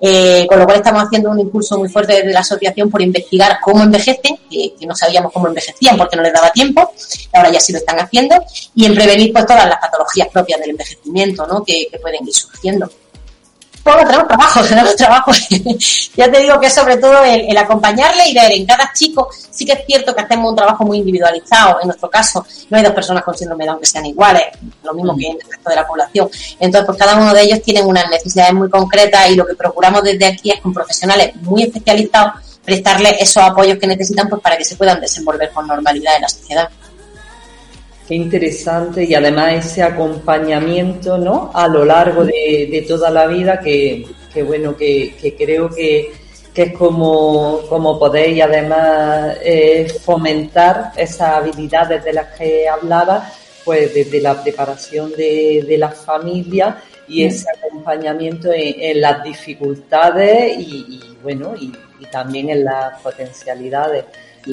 Eh, 0.01 0.45
con 0.47 0.57
lo 0.57 0.65
cual 0.65 0.77
estamos 0.77 1.03
haciendo 1.03 1.29
un 1.29 1.39
impulso 1.39 1.77
muy 1.77 1.89
fuerte 1.89 2.13
desde 2.13 2.31
la 2.31 2.39
asociación 2.39 2.89
por 2.89 3.01
investigar 3.01 3.59
cómo 3.61 3.83
envejecen, 3.83 4.37
que, 4.49 4.73
no 4.87 4.95
sabíamos 4.95 5.31
cómo 5.33 5.47
envejecían 5.47 5.97
porque 5.97 6.15
no 6.15 6.23
les 6.23 6.31
daba 6.31 6.51
tiempo, 6.51 6.93
ahora 7.33 7.51
ya 7.51 7.59
sí 7.59 7.73
lo 7.73 7.79
están 7.79 7.99
haciendo, 7.99 8.35
y 8.75 8.85
en 8.85 8.95
prevenir 8.95 9.33
pues 9.33 9.45
todas 9.45 9.67
las 9.67 9.77
patologías 9.77 10.29
propias 10.29 10.61
del 10.61 10.69
envejecimiento 10.69 11.45
¿no? 11.47 11.63
que 11.65 11.89
pueden 12.01 12.25
ir 12.25 12.33
surgiendo 12.33 12.89
tenemos 13.98 14.27
trabajo, 14.27 14.63
tenemos 14.67 14.96
trabajo. 14.96 15.31
ya 16.15 16.31
te 16.31 16.39
digo 16.39 16.60
que 16.60 16.69
sobre 16.69 16.98
todo 16.98 17.24
el, 17.24 17.58
acompañarle 17.58 18.29
y 18.29 18.34
ver 18.34 18.51
en 18.51 18.65
cada 18.65 18.91
chico, 18.93 19.29
sí 19.50 19.65
que 19.65 19.74
es 19.74 19.86
cierto 19.86 20.15
que 20.15 20.22
hacemos 20.22 20.50
un 20.50 20.55
trabajo 20.55 20.84
muy 20.84 21.00
individualizado. 21.00 21.79
En 21.81 21.88
nuestro 21.88 22.10
caso, 22.10 22.46
no 22.69 22.77
hay 22.77 22.84
dos 22.84 22.93
personas 22.93 23.24
con 23.24 23.38
síndrome 23.38 23.63
de 23.63 23.69
Down 23.69 23.79
que 23.79 23.86
sean 23.86 24.05
iguales, 24.05 24.43
lo 24.84 24.93
mismo 24.93 25.15
que 25.17 25.27
en 25.27 25.38
el 25.38 25.50
resto 25.50 25.69
de 25.69 25.75
la 25.75 25.88
población. 25.88 26.29
Entonces, 26.60 26.86
pues 26.86 26.98
cada 26.98 27.15
uno 27.15 27.34
de 27.34 27.41
ellos 27.41 27.62
tiene 27.62 27.81
unas 27.81 28.10
necesidades 28.10 28.53
muy 28.53 28.69
concretas 28.69 29.29
y 29.29 29.36
lo 29.36 29.46
que 29.46 29.55
procuramos 29.55 30.03
desde 30.03 30.25
aquí 30.25 30.51
es 30.51 30.62
con 30.62 30.74
profesionales 30.74 31.36
muy 31.38 31.63
especializados 31.63 32.34
prestarles 32.63 33.13
esos 33.19 33.41
apoyos 33.41 33.79
que 33.79 33.88
necesitan 33.88 34.29
pues 34.29 34.41
para 34.41 34.55
que 34.55 34.63
se 34.63 34.75
puedan 34.75 35.01
desenvolver 35.01 35.50
con 35.51 35.65
normalidad 35.65 36.15
en 36.17 36.22
la 36.22 36.29
sociedad. 36.29 36.69
Qué 38.09 38.15
interesante 38.15 39.03
y 39.03 39.13
además 39.13 39.67
ese 39.67 39.83
acompañamiento, 39.83 41.19
¿no? 41.19 41.51
A 41.53 41.67
lo 41.67 41.85
largo 41.85 42.25
de, 42.25 42.83
toda 42.87 43.11
la 43.11 43.27
vida 43.27 43.59
que, 43.59 44.03
bueno, 44.47 44.75
que, 44.75 45.35
creo 45.37 45.69
que, 45.69 46.11
es 46.55 46.73
como, 46.73 47.59
como 47.69 47.99
podéis 47.99 48.41
además 48.41 49.37
eh, 49.43 49.87
fomentar 50.03 50.91
esas 50.97 51.35
habilidades 51.35 52.03
de 52.03 52.13
las 52.13 52.35
que 52.35 52.67
hablaba, 52.67 53.31
pues 53.63 53.93
desde 53.93 54.19
la 54.19 54.41
preparación 54.41 55.11
de, 55.11 55.63
de 55.67 55.77
la 55.77 55.89
familia 55.89 56.81
y 57.07 57.25
ese 57.25 57.45
acompañamiento 57.57 58.49
en, 58.51 59.01
las 59.01 59.23
dificultades 59.23 60.57
y, 60.57 61.15
bueno, 61.21 61.53
y, 61.59 61.71
también 62.11 62.49
en 62.49 62.65
las 62.65 62.99
potencialidades. 63.01 64.05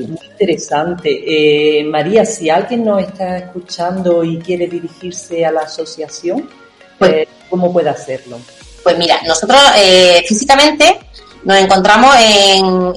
Muy 0.04 0.26
interesante. 0.26 1.80
Eh, 1.80 1.84
María, 1.84 2.24
si 2.24 2.50
alguien 2.50 2.84
nos 2.84 3.02
está 3.02 3.38
escuchando 3.38 4.24
y 4.24 4.38
quiere 4.38 4.66
dirigirse 4.66 5.44
a 5.44 5.52
la 5.52 5.62
asociación, 5.62 6.48
pues, 6.98 7.12
eh, 7.12 7.28
¿cómo 7.48 7.72
puede 7.72 7.90
hacerlo? 7.90 8.38
Pues 8.82 8.98
mira, 8.98 9.20
nosotros 9.26 9.60
eh, 9.78 10.22
físicamente 10.26 10.98
nos 11.46 11.56
encontramos 11.58 12.14
en, 12.18 12.92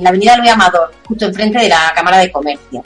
la 0.00 0.10
avenida 0.10 0.36
Luis 0.36 0.52
Amador, 0.52 0.92
justo 1.08 1.24
enfrente 1.24 1.58
de 1.58 1.68
la 1.68 1.92
Cámara 1.92 2.18
de 2.18 2.30
Comercio, 2.30 2.84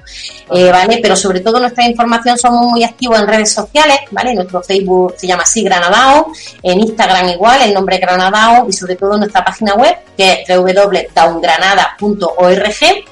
eh, 0.51 0.71
¿vale? 0.71 0.99
Pero 1.03 1.15
sobre 1.15 1.41
todo 1.41 1.61
nuestra 1.61 1.87
información 1.87 2.39
somos 2.39 2.69
muy 2.69 2.83
activos 2.83 3.21
en 3.21 3.27
redes 3.27 3.53
sociales, 3.53 3.99
¿vale? 4.11 4.35
Nuestro 4.35 4.63
Facebook 4.63 5.13
se 5.19 5.27
llama 5.27 5.43
así 5.43 5.63
Granadao, 5.63 6.33
en 6.63 6.81
Instagram 6.81 7.29
igual, 7.29 7.61
el 7.61 7.75
nombre 7.75 7.99
Granadao 7.99 8.67
y 8.67 8.73
sobre 8.73 8.97
todo 8.97 9.19
nuestra 9.19 9.45
página 9.45 9.75
web 9.75 9.95
que 10.17 10.33
es 10.33 10.39
www.daungranada.org. 10.49 13.05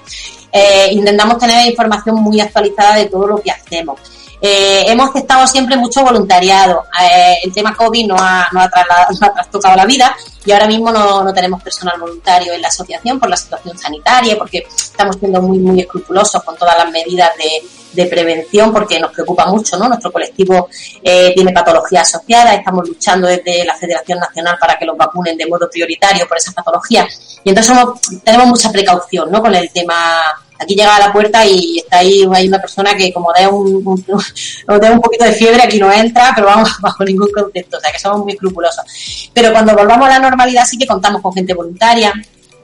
Eh, 0.54 0.88
intentamos 0.92 1.36
tener 1.36 1.66
información 1.66 2.16
muy 2.16 2.40
actualizada 2.40 2.96
de 2.96 3.04
todo 3.06 3.26
lo 3.26 3.38
que 3.38 3.50
hacemos. 3.50 4.11
Eh, 4.44 4.84
hemos 4.88 5.10
aceptado 5.10 5.46
siempre 5.46 5.76
mucho 5.76 6.02
voluntariado. 6.02 6.86
Eh, 7.00 7.36
el 7.44 7.52
tema 7.52 7.76
COVID 7.76 8.08
no 8.08 8.16
ha, 8.18 8.48
no, 8.52 8.60
ha 8.60 9.32
trastocado 9.32 9.76
la 9.76 9.86
vida 9.86 10.16
y 10.44 10.50
ahora 10.50 10.66
mismo 10.66 10.90
no, 10.90 11.22
no, 11.22 11.32
tenemos 11.32 11.62
personal 11.62 12.00
voluntario 12.00 12.52
en 12.52 12.60
la 12.60 12.66
asociación 12.66 13.20
por 13.20 13.30
la 13.30 13.36
situación 13.36 13.78
sanitaria, 13.78 14.36
porque 14.36 14.66
estamos 14.76 15.16
siendo 15.20 15.40
muy, 15.40 15.60
muy 15.60 15.80
escrupulosos 15.80 16.42
con 16.42 16.56
todas 16.56 16.76
las 16.76 16.90
medidas 16.90 17.30
de, 17.38 17.62
de 17.92 18.06
prevención, 18.06 18.72
porque 18.72 18.98
nos 18.98 19.12
preocupa 19.12 19.46
mucho, 19.46 19.78
¿no? 19.78 19.88
Nuestro 19.88 20.12
colectivo 20.12 20.68
eh, 21.02 21.32
tiene 21.34 21.52
patologías 21.52 22.08
asociadas, 22.08 22.56
estamos 22.56 22.88
luchando 22.88 23.26
desde 23.26 23.64
la 23.64 23.76
Federación 23.76 24.18
Nacional 24.18 24.56
para 24.60 24.78
que 24.78 24.84
los 24.84 24.96
vacunen 24.96 25.36
de 25.36 25.46
modo 25.46 25.68
prioritario 25.70 26.26
por 26.26 26.36
esas 26.36 26.54
patologías. 26.54 27.40
Y 27.44 27.50
entonces 27.50 27.76
tenemos 28.24 28.46
mucha 28.46 28.70
precaución, 28.70 29.30
¿no? 29.30 29.40
Con 29.40 29.54
el 29.54 29.70
tema 29.70 30.22
aquí 30.62 30.74
llega 30.74 30.96
a 30.96 31.00
la 31.00 31.12
puerta 31.12 31.44
y 31.44 31.78
está 31.78 31.98
ahí 31.98 32.24
hay 32.32 32.48
una 32.48 32.60
persona 32.60 32.94
que 32.94 33.12
como 33.12 33.32
de 33.32 33.46
un, 33.46 33.82
un, 33.84 34.04
un 34.06 35.00
poquito 35.00 35.24
de 35.24 35.32
fiebre 35.32 35.62
aquí 35.62 35.78
no 35.78 35.92
entra, 35.92 36.32
pero 36.34 36.46
vamos 36.46 36.70
bajo 36.80 37.04
ningún 37.04 37.30
concepto, 37.32 37.76
o 37.76 37.80
sea 37.80 37.92
que 37.92 37.98
somos 37.98 38.20
muy 38.20 38.32
escrupulosos. 38.32 39.30
Pero 39.32 39.52
cuando 39.52 39.74
volvamos 39.74 40.06
a 40.08 40.10
la 40.10 40.18
normalidad 40.18 40.64
sí 40.64 40.78
que 40.78 40.86
contamos 40.86 41.20
con 41.20 41.32
gente 41.32 41.54
voluntaria, 41.54 42.12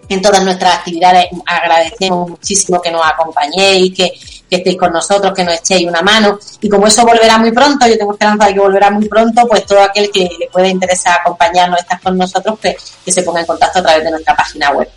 en 0.08 0.22
todas 0.22 0.42
nuestras 0.42 0.76
actividades 0.76 1.26
agradecemos 1.44 2.30
muchísimo 2.30 2.80
que 2.80 2.90
nos 2.90 3.02
acompañéis, 3.04 3.94
que, 3.94 4.12
que 4.48 4.56
estéis 4.56 4.76
con 4.76 4.92
nosotros, 4.92 5.32
que 5.34 5.44
nos 5.44 5.54
echéis 5.54 5.86
una 5.86 6.02
mano. 6.02 6.38
Y 6.60 6.68
como 6.68 6.86
eso 6.86 7.04
volverá 7.04 7.38
muy 7.38 7.52
pronto, 7.52 7.86
yo 7.86 7.98
tengo 7.98 8.12
esperanza 8.12 8.46
de 8.46 8.54
que 8.54 8.60
volverá 8.60 8.90
muy 8.90 9.08
pronto, 9.08 9.46
pues 9.46 9.66
todo 9.66 9.82
aquel 9.82 10.10
que 10.10 10.28
le 10.38 10.48
pueda 10.50 10.68
interesar 10.68 11.20
acompañarnos, 11.20 11.80
estar 11.80 12.00
con 12.00 12.16
nosotros, 12.16 12.58
pues, 12.60 12.76
que 13.04 13.12
se 13.12 13.22
ponga 13.22 13.40
en 13.40 13.46
contacto 13.46 13.80
a 13.80 13.82
través 13.82 14.04
de 14.04 14.10
nuestra 14.10 14.34
página 14.34 14.70
web. 14.70 14.88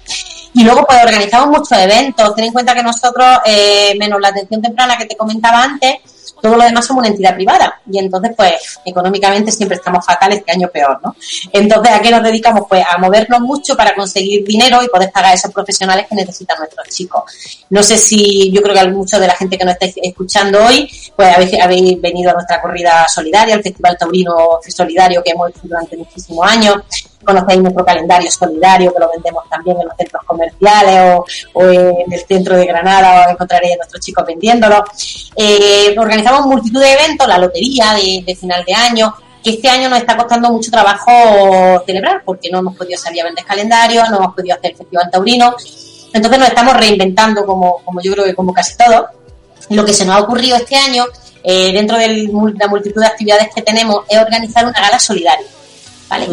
Y 0.54 0.64
luego 0.64 0.86
pues 0.86 1.00
organizamos 1.04 1.48
muchos 1.48 1.78
eventos. 1.78 2.36
Ten 2.36 2.46
en 2.46 2.54
cuenta 2.54 2.74
que 2.76 2.84
nosotros, 2.84 3.40
eh, 3.46 3.96
menos 3.98 4.20
la 4.20 4.30
atención 4.30 4.62
temprana 4.62 4.98
que 4.98 5.06
te 5.06 5.16
comentaba 5.16 5.64
antes, 5.64 5.96
todo 6.42 6.56
lo 6.56 6.64
demás 6.64 6.86
somos 6.86 7.02
una 7.02 7.10
entidad 7.10 7.36
privada 7.36 7.80
y 7.90 8.00
entonces 8.00 8.32
pues 8.36 8.80
económicamente 8.86 9.52
siempre 9.52 9.78
estamos 9.78 10.06
fatales, 10.06 10.40
este 10.40 10.52
año 10.52 10.68
peor, 10.70 11.00
¿no? 11.04 11.16
Entonces, 11.52 11.94
¿a 11.94 12.00
qué 12.02 12.12
nos 12.12 12.24
dedicamos? 12.24 12.64
Pues 12.68 12.84
a 12.90 12.98
movernos 12.98 13.42
mucho 13.42 13.76
para 13.76 13.94
conseguir 13.96 14.44
dinero 14.46 14.82
y 14.84 14.88
poder 14.88 15.12
pagar 15.12 15.32
a 15.32 15.34
esos 15.34 15.52
profesionales 15.52 16.08
que 16.10 16.16
necesitan 16.16 16.58
nuestros 16.58 16.88
chicos. 16.90 17.66
No 17.70 17.84
sé 17.84 17.98
si, 17.98 18.52
yo 18.52 18.62
creo 18.62 18.76
que 18.76 18.88
muchos 18.88 19.20
de 19.20 19.28
la 19.28 19.36
gente 19.36 19.58
que 19.58 19.66
nos 19.66 19.76
está 19.80 20.02
escuchando 20.04 20.66
hoy, 20.66 20.90
pues 21.16 21.36
habéis, 21.36 21.62
habéis 21.62 22.02
venido 22.02 22.32
a 22.32 22.34
nuestra 22.34 22.62
corrida 22.62 23.08
solidaria, 23.08 23.56
al 23.56 23.64
Festival 23.64 23.98
Taurino 23.98 24.60
Solidario 24.68 25.24
que 25.24 25.32
hemos 25.32 25.50
hecho 25.50 25.62
durante 25.64 25.98
muchísimos 25.98 26.50
años 26.50 26.78
conocéis 27.24 27.62
nuestro 27.62 27.86
calendario 27.86 28.30
solidario 28.32 28.94
que 28.94 29.00
lo 29.00 29.10
vendemos 29.12 29.44
también 29.50 29.78
en 29.80 29.88
los 29.88 29.96
centros 29.98 30.24
comerciales 30.26 31.20
o, 31.54 31.64
en 31.64 32.12
el 32.12 32.26
centro 32.26 32.56
de 32.58 32.66
Granada 32.66 33.28
o 33.28 33.32
encontraréis 33.32 33.74
a 33.74 33.78
nuestros 33.78 34.04
chicos 34.04 34.26
vendiéndolo. 34.26 34.84
Eh, 35.36 35.96
organizamos 35.98 36.46
multitud 36.46 36.80
de 36.80 36.94
eventos, 36.94 37.28
la 37.28 37.38
lotería 37.38 37.94
de, 37.94 38.36
final 38.36 38.64
de 38.66 38.74
año, 38.74 39.14
que 39.44 39.52
este 39.52 39.70
año 39.70 39.90
nos 39.90 40.00
está 40.00 40.16
costando 40.18 40.52
mucho 40.52 40.72
trabajo 40.72 41.84
celebrar 41.86 42.24
porque 42.26 42.50
no 42.52 42.60
hemos 42.60 42.76
podido 42.76 42.98
salir 42.98 43.22
a 43.22 43.26
vender 43.26 43.46
calendario, 43.46 44.04
no 44.10 44.18
hemos 44.18 44.36
podido 44.36 44.56
hacer 44.56 44.72
el 44.72 44.78
Festival 44.78 45.10
Taurino. 45.12 45.56
Entonces 46.14 46.40
nos 46.40 46.50
estamos 46.50 46.76
reinventando 46.76 47.46
como, 47.46 47.78
como 47.84 48.02
yo 48.02 48.12
creo 48.14 48.26
que 48.26 48.36
como 48.36 48.54
casi 48.54 48.76
todo. 48.76 49.08
Lo 49.70 49.86
que 49.86 49.94
se 49.94 50.06
nos 50.06 50.16
ha 50.18 50.22
ocurrido 50.22 50.58
este 50.58 50.76
año, 50.76 51.06
eh, 51.44 51.72
dentro 51.72 51.98
de 51.98 52.28
la 52.60 52.68
multitud 52.68 53.00
de 53.00 53.08
actividades 53.08 53.50
que 53.56 53.62
tenemos, 53.62 54.04
es 54.10 54.20
organizar 54.20 54.66
una 54.66 54.80
gala 54.80 55.00
solidaria. 55.00 55.48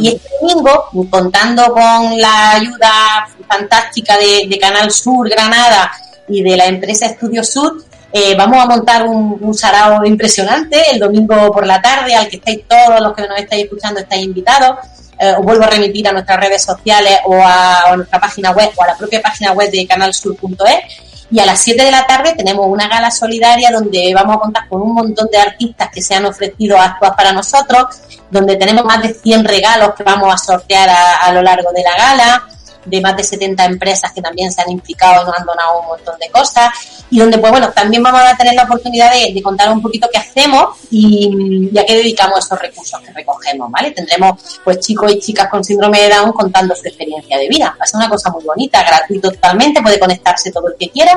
Y 0.01 0.09
este 0.09 0.29
domingo, 0.41 0.89
contando 1.09 1.73
con 1.73 2.21
la 2.21 2.53
ayuda 2.53 3.29
fantástica 3.49 4.17
de, 4.19 4.59
Canal 4.59 4.91
Sur 4.91 5.29
Granada 5.29 5.93
y 6.29 6.43
de 6.43 6.57
la 6.57 6.67
empresa 6.67 7.07
Estudio 7.07 7.45
Sur, 7.45 7.85
eh, 8.13 8.35
vamos 8.37 8.63
a 8.63 8.67
montar 8.67 9.07
un, 9.07 9.39
un, 9.41 9.55
sarao 9.55 10.05
impresionante 10.05 10.91
el 10.91 10.99
domingo 10.99 11.53
por 11.53 11.67
la 11.67 11.81
tarde, 11.81 12.15
al 12.15 12.29
que 12.29 12.37
estáis 12.37 12.67
todos 12.67 13.01
los 13.01 13.15
que 13.15 13.29
nos 13.29 13.39
estáis 13.39 13.65
escuchando, 13.65 14.01
estáis 14.01 14.25
invitados. 14.25 14.79
Eh, 15.19 15.35
os 15.39 15.45
vuelvo 15.45 15.65
a 15.65 15.69
remitir 15.69 16.09
a 16.09 16.13
nuestras 16.13 16.41
redes 16.41 16.63
sociales 16.63 17.19
o 17.27 17.35
a, 17.35 17.93
a, 17.93 17.97
nuestra 17.97 18.21
página 18.21 18.51
web 18.51 18.71
o 18.77 18.83
a 18.83 18.87
la 18.89 18.97
propia 18.97 19.23
página 19.23 19.53
web 19.53 19.71
de 19.71 19.87
canalsur.es 19.87 21.08
y 21.31 21.41
a 21.41 21.47
las 21.47 21.61
7 21.61 21.83
de 21.83 21.91
la 21.91 22.07
tarde 22.07 22.35
tenemos 22.37 22.67
una 22.67 22.89
gala 22.89 23.11
solidaria 23.11 23.71
donde 23.71 24.13
vamos 24.15 24.37
a 24.37 24.41
contar 24.41 24.69
con 24.69 24.83
un 24.83 24.95
montón 24.95 25.29
de 25.31 25.39
artistas 25.39 25.91
que 25.93 26.01
se 26.01 26.15
han 26.15 26.25
ofrecido 26.25 26.79
a 26.79 26.85
actuar 26.85 27.15
para 27.17 27.33
nosotros, 27.33 27.85
donde 28.31 28.57
tenemos 28.57 28.85
más 28.85 29.03
de 29.03 29.13
100 29.15 29.45
regalos 29.45 29.95
que 29.95 30.05
vamos 30.05 30.33
a 30.33 30.39
sortear 30.39 30.89
a 30.89 31.33
lo 31.33 31.43
largo 31.43 31.71
de 31.73 31.83
la 31.83 31.97
gala 31.97 32.49
de 32.89 33.01
más 33.01 33.17
de 33.17 33.25
70 33.25 33.65
empresas 33.65 34.13
que 34.13 34.23
también 34.23 34.53
se 34.53 34.63
han 34.63 34.71
implicado 34.71 35.23
y 35.23 35.27
nos 35.27 35.39
han 35.39 35.47
donado 35.47 35.81
un 35.81 35.87
montón 35.87 36.19
de 36.19 36.29
cosas 36.31 36.71
y 37.11 37.19
donde 37.19 37.39
pues 37.39 37.51
bueno, 37.51 37.71
también 37.73 38.03
vamos 38.03 38.21
a 38.21 38.37
tener 38.37 38.55
la 38.55 38.65
oportunidad 38.65 39.13
de, 39.13 39.43
contar 39.43 39.71
un 39.71 39.81
poquito 39.81 40.09
qué 40.13 40.19
hacemos 40.19 40.77
y, 40.91 41.71
a 41.79 41.85
qué 41.85 41.95
dedicamos 41.95 42.45
esos 42.45 42.59
recursos 42.59 43.01
que 43.01 43.13
recogemos, 43.13 43.71
¿vale? 43.71 43.93
Tendremos 43.93 44.61
pues 44.65 44.81
chicos 44.81 45.13
y 45.13 45.19
chicas 45.21 45.49
con 45.49 45.65
síndrome 45.65 46.01
de 46.01 46.09
Down 46.11 46.33
contando 46.33 46.75
su 46.75 46.87
experiencia 46.87 47.39
de 47.39 47.49
vida. 47.49 47.75
Va 47.79 47.85
a 47.85 47.87
ser 47.87 47.99
una 47.99 48.09
cosa 48.09 48.31
muy 48.31 48.45
bonita, 48.45 48.83
gratuito 48.83 49.31
totalmente, 49.31 49.81
puede 49.81 49.99
conectarse 49.99 50.51
todo 50.51 50.69
el 50.69 50.75
que 50.79 50.91
quiera 50.91 51.17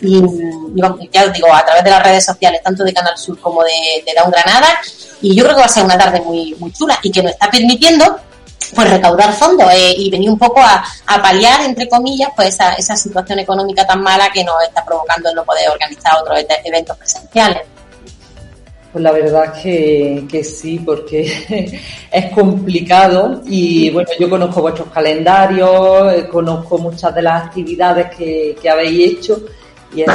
y, 0.00 0.22
ya 1.10 1.24
os 1.24 1.32
digo, 1.32 1.52
a 1.52 1.64
través 1.64 1.82
de 1.82 1.90
las 1.90 2.02
redes 2.02 2.24
sociales, 2.24 2.60
tanto 2.62 2.84
de 2.84 2.92
Canal 2.92 3.16
Sur 3.16 3.38
como 3.40 3.62
de, 3.64 4.02
de 4.06 4.14
Down 4.14 4.30
Granada 4.30 4.80
y 5.22 5.34
yo 5.36 5.44
creo 5.44 5.54
que 5.54 5.60
va 5.60 5.66
a 5.66 5.70
ser 5.70 5.84
una 5.84 5.96
tarde 5.96 6.20
muy, 6.20 6.54
muy 6.58 6.72
chula 6.72 6.98
y 7.02 7.10
que 7.10 7.22
nos 7.22 7.32
está 7.32 7.50
permitiendo 7.50 8.18
pues 8.74 8.90
recaudar 8.90 9.32
fondos 9.32 9.70
eh, 9.72 9.94
y 9.96 10.10
venir 10.10 10.30
un 10.30 10.38
poco 10.38 10.60
a, 10.60 10.82
paliar, 11.22 11.62
entre 11.62 11.88
comillas, 11.88 12.30
pues 12.34 12.48
esa, 12.48 12.74
esa 12.74 12.96
situación 12.96 13.38
económica 13.38 13.86
tan 13.86 14.02
mala 14.02 14.30
que 14.30 14.42
nos 14.44 14.62
está 14.62 14.84
provocando 14.84 15.28
el 15.28 15.34
no 15.34 15.44
poder 15.44 15.68
organizar 15.68 16.14
otros 16.20 16.44
eventos 16.64 16.96
presenciales. 16.96 17.62
Pues 18.92 19.02
la 19.02 19.12
verdad 19.12 19.54
que, 19.54 20.26
que 20.30 20.44
sí, 20.44 20.78
porque 20.78 21.80
es 22.12 22.32
complicado 22.32 23.40
y 23.46 23.88
bueno, 23.90 24.10
yo 24.20 24.28
conozco 24.28 24.60
vuestros 24.60 24.88
calendarios, 24.88 26.12
eh, 26.12 26.28
conozco 26.28 26.76
muchas 26.76 27.14
de 27.14 27.22
las 27.22 27.44
actividades 27.44 28.14
que, 28.14 28.54
que 28.60 28.68
habéis 28.68 29.12
hecho 29.12 29.44
y 29.94 30.02
es 30.02 30.10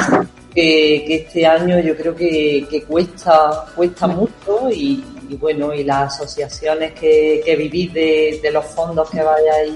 que, 0.53 1.03
que, 1.07 1.15
este 1.15 1.47
año 1.47 1.79
yo 1.79 1.95
creo 1.97 2.15
que, 2.15 2.67
que 2.69 2.83
cuesta, 2.83 3.65
cuesta 3.75 4.05
mucho 4.05 4.69
y, 4.71 5.03
y 5.29 5.35
bueno, 5.35 5.73
y 5.73 5.83
las 5.83 6.15
asociaciones 6.15 6.93
que, 6.93 7.41
que 7.43 7.55
vivís 7.55 7.93
de, 7.93 8.49
los 8.51 8.65
fondos 8.65 9.09
que 9.09 9.21
vayáis 9.21 9.75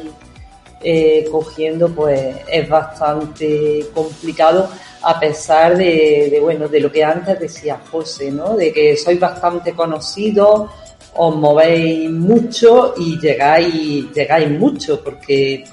eh, 0.84 1.28
cogiendo, 1.32 1.90
pues 1.90 2.38
es 2.48 2.68
bastante 2.68 3.86
complicado 3.94 4.70
a 5.04 5.20
pesar 5.20 5.78
de, 5.78 6.38
bueno, 6.42 6.68
de 6.68 6.80
lo 6.80 6.92
que 6.92 7.04
antes 7.04 7.40
decía 7.40 7.80
José, 7.92 8.32
¿no? 8.32 8.56
De 8.56 8.72
que 8.72 8.96
sois 8.96 9.20
bastante 9.20 9.74
conocidos, 9.74 10.70
os 11.16 11.36
movéis 11.36 12.10
mucho 12.10 12.94
y 12.98 13.20
llegáis, 13.20 14.12
llegáis 14.14 14.50
mucho 14.50 15.04
porque 15.04 15.64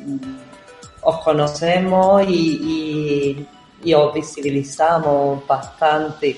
os 1.02 1.18
conocemos 1.18 2.22
y, 2.28 2.34
y, 2.34 3.46
y 3.84 3.94
os 3.94 4.12
visibilizamos 4.14 5.46
bastante. 5.46 6.36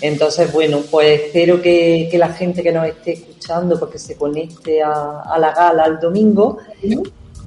Entonces, 0.00 0.52
bueno, 0.52 0.80
pues 0.90 1.20
espero 1.20 1.60
que, 1.60 2.08
que, 2.10 2.18
la 2.18 2.30
gente 2.30 2.62
que 2.62 2.72
nos 2.72 2.86
esté 2.86 3.12
escuchando, 3.12 3.78
porque 3.78 3.98
se 3.98 4.16
conecte 4.16 4.82
a, 4.82 5.20
a 5.20 5.38
la 5.38 5.52
gala 5.52 5.84
el 5.86 6.00
domingo 6.00 6.58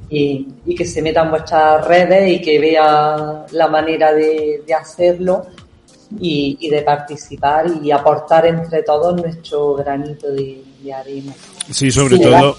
y, 0.09 0.47
y, 0.65 0.75
que 0.75 0.85
se 0.85 1.01
meta 1.01 1.23
en 1.23 1.31
vuestras 1.31 1.85
redes 1.87 2.31
y 2.31 2.41
que 2.41 2.59
vea 2.59 3.45
la 3.51 3.67
manera 3.67 4.13
de, 4.13 4.63
de 4.65 4.73
hacerlo 4.73 5.47
y, 6.19 6.57
y, 6.59 6.69
de 6.69 6.83
participar 6.83 7.65
y 7.81 7.89
aportar 7.89 8.45
entre 8.45 8.83
todos 8.83 9.19
nuestro 9.19 9.73
granito 9.73 10.31
de, 10.31 10.63
de 10.83 10.93
arena. 10.93 11.33
Sí, 11.71 11.89
sobre 11.89 12.17
sí, 12.17 12.23
todo. 12.23 12.31
¿verdad? 12.31 12.53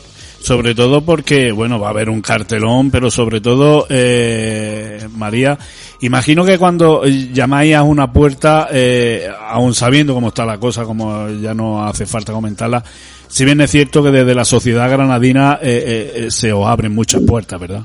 Sobre 0.44 0.74
todo 0.74 1.00
porque, 1.00 1.52
bueno, 1.52 1.80
va 1.80 1.86
a 1.86 1.90
haber 1.90 2.10
un 2.10 2.20
cartelón, 2.20 2.90
pero 2.90 3.10
sobre 3.10 3.40
todo, 3.40 3.86
eh, 3.88 5.08
María, 5.16 5.58
imagino 6.02 6.44
que 6.44 6.58
cuando 6.58 7.02
llamáis 7.06 7.74
a 7.74 7.82
una 7.82 8.12
puerta, 8.12 8.68
eh, 8.70 9.26
aún 9.48 9.74
sabiendo 9.74 10.12
cómo 10.12 10.28
está 10.28 10.44
la 10.44 10.58
cosa, 10.58 10.84
como 10.84 11.30
ya 11.30 11.54
no 11.54 11.86
hace 11.86 12.04
falta 12.04 12.34
comentarla, 12.34 12.84
Si 13.26 13.46
bien 13.46 13.62
es 13.62 13.70
cierto 13.70 14.02
que 14.02 14.10
desde 14.10 14.34
la 14.34 14.44
sociedad 14.44 14.90
granadina 14.90 15.58
eh, 15.62 16.28
se 16.28 16.52
os 16.52 16.66
abren 16.66 16.94
muchas 16.94 17.22
puertas, 17.26 17.58
¿verdad? 17.58 17.80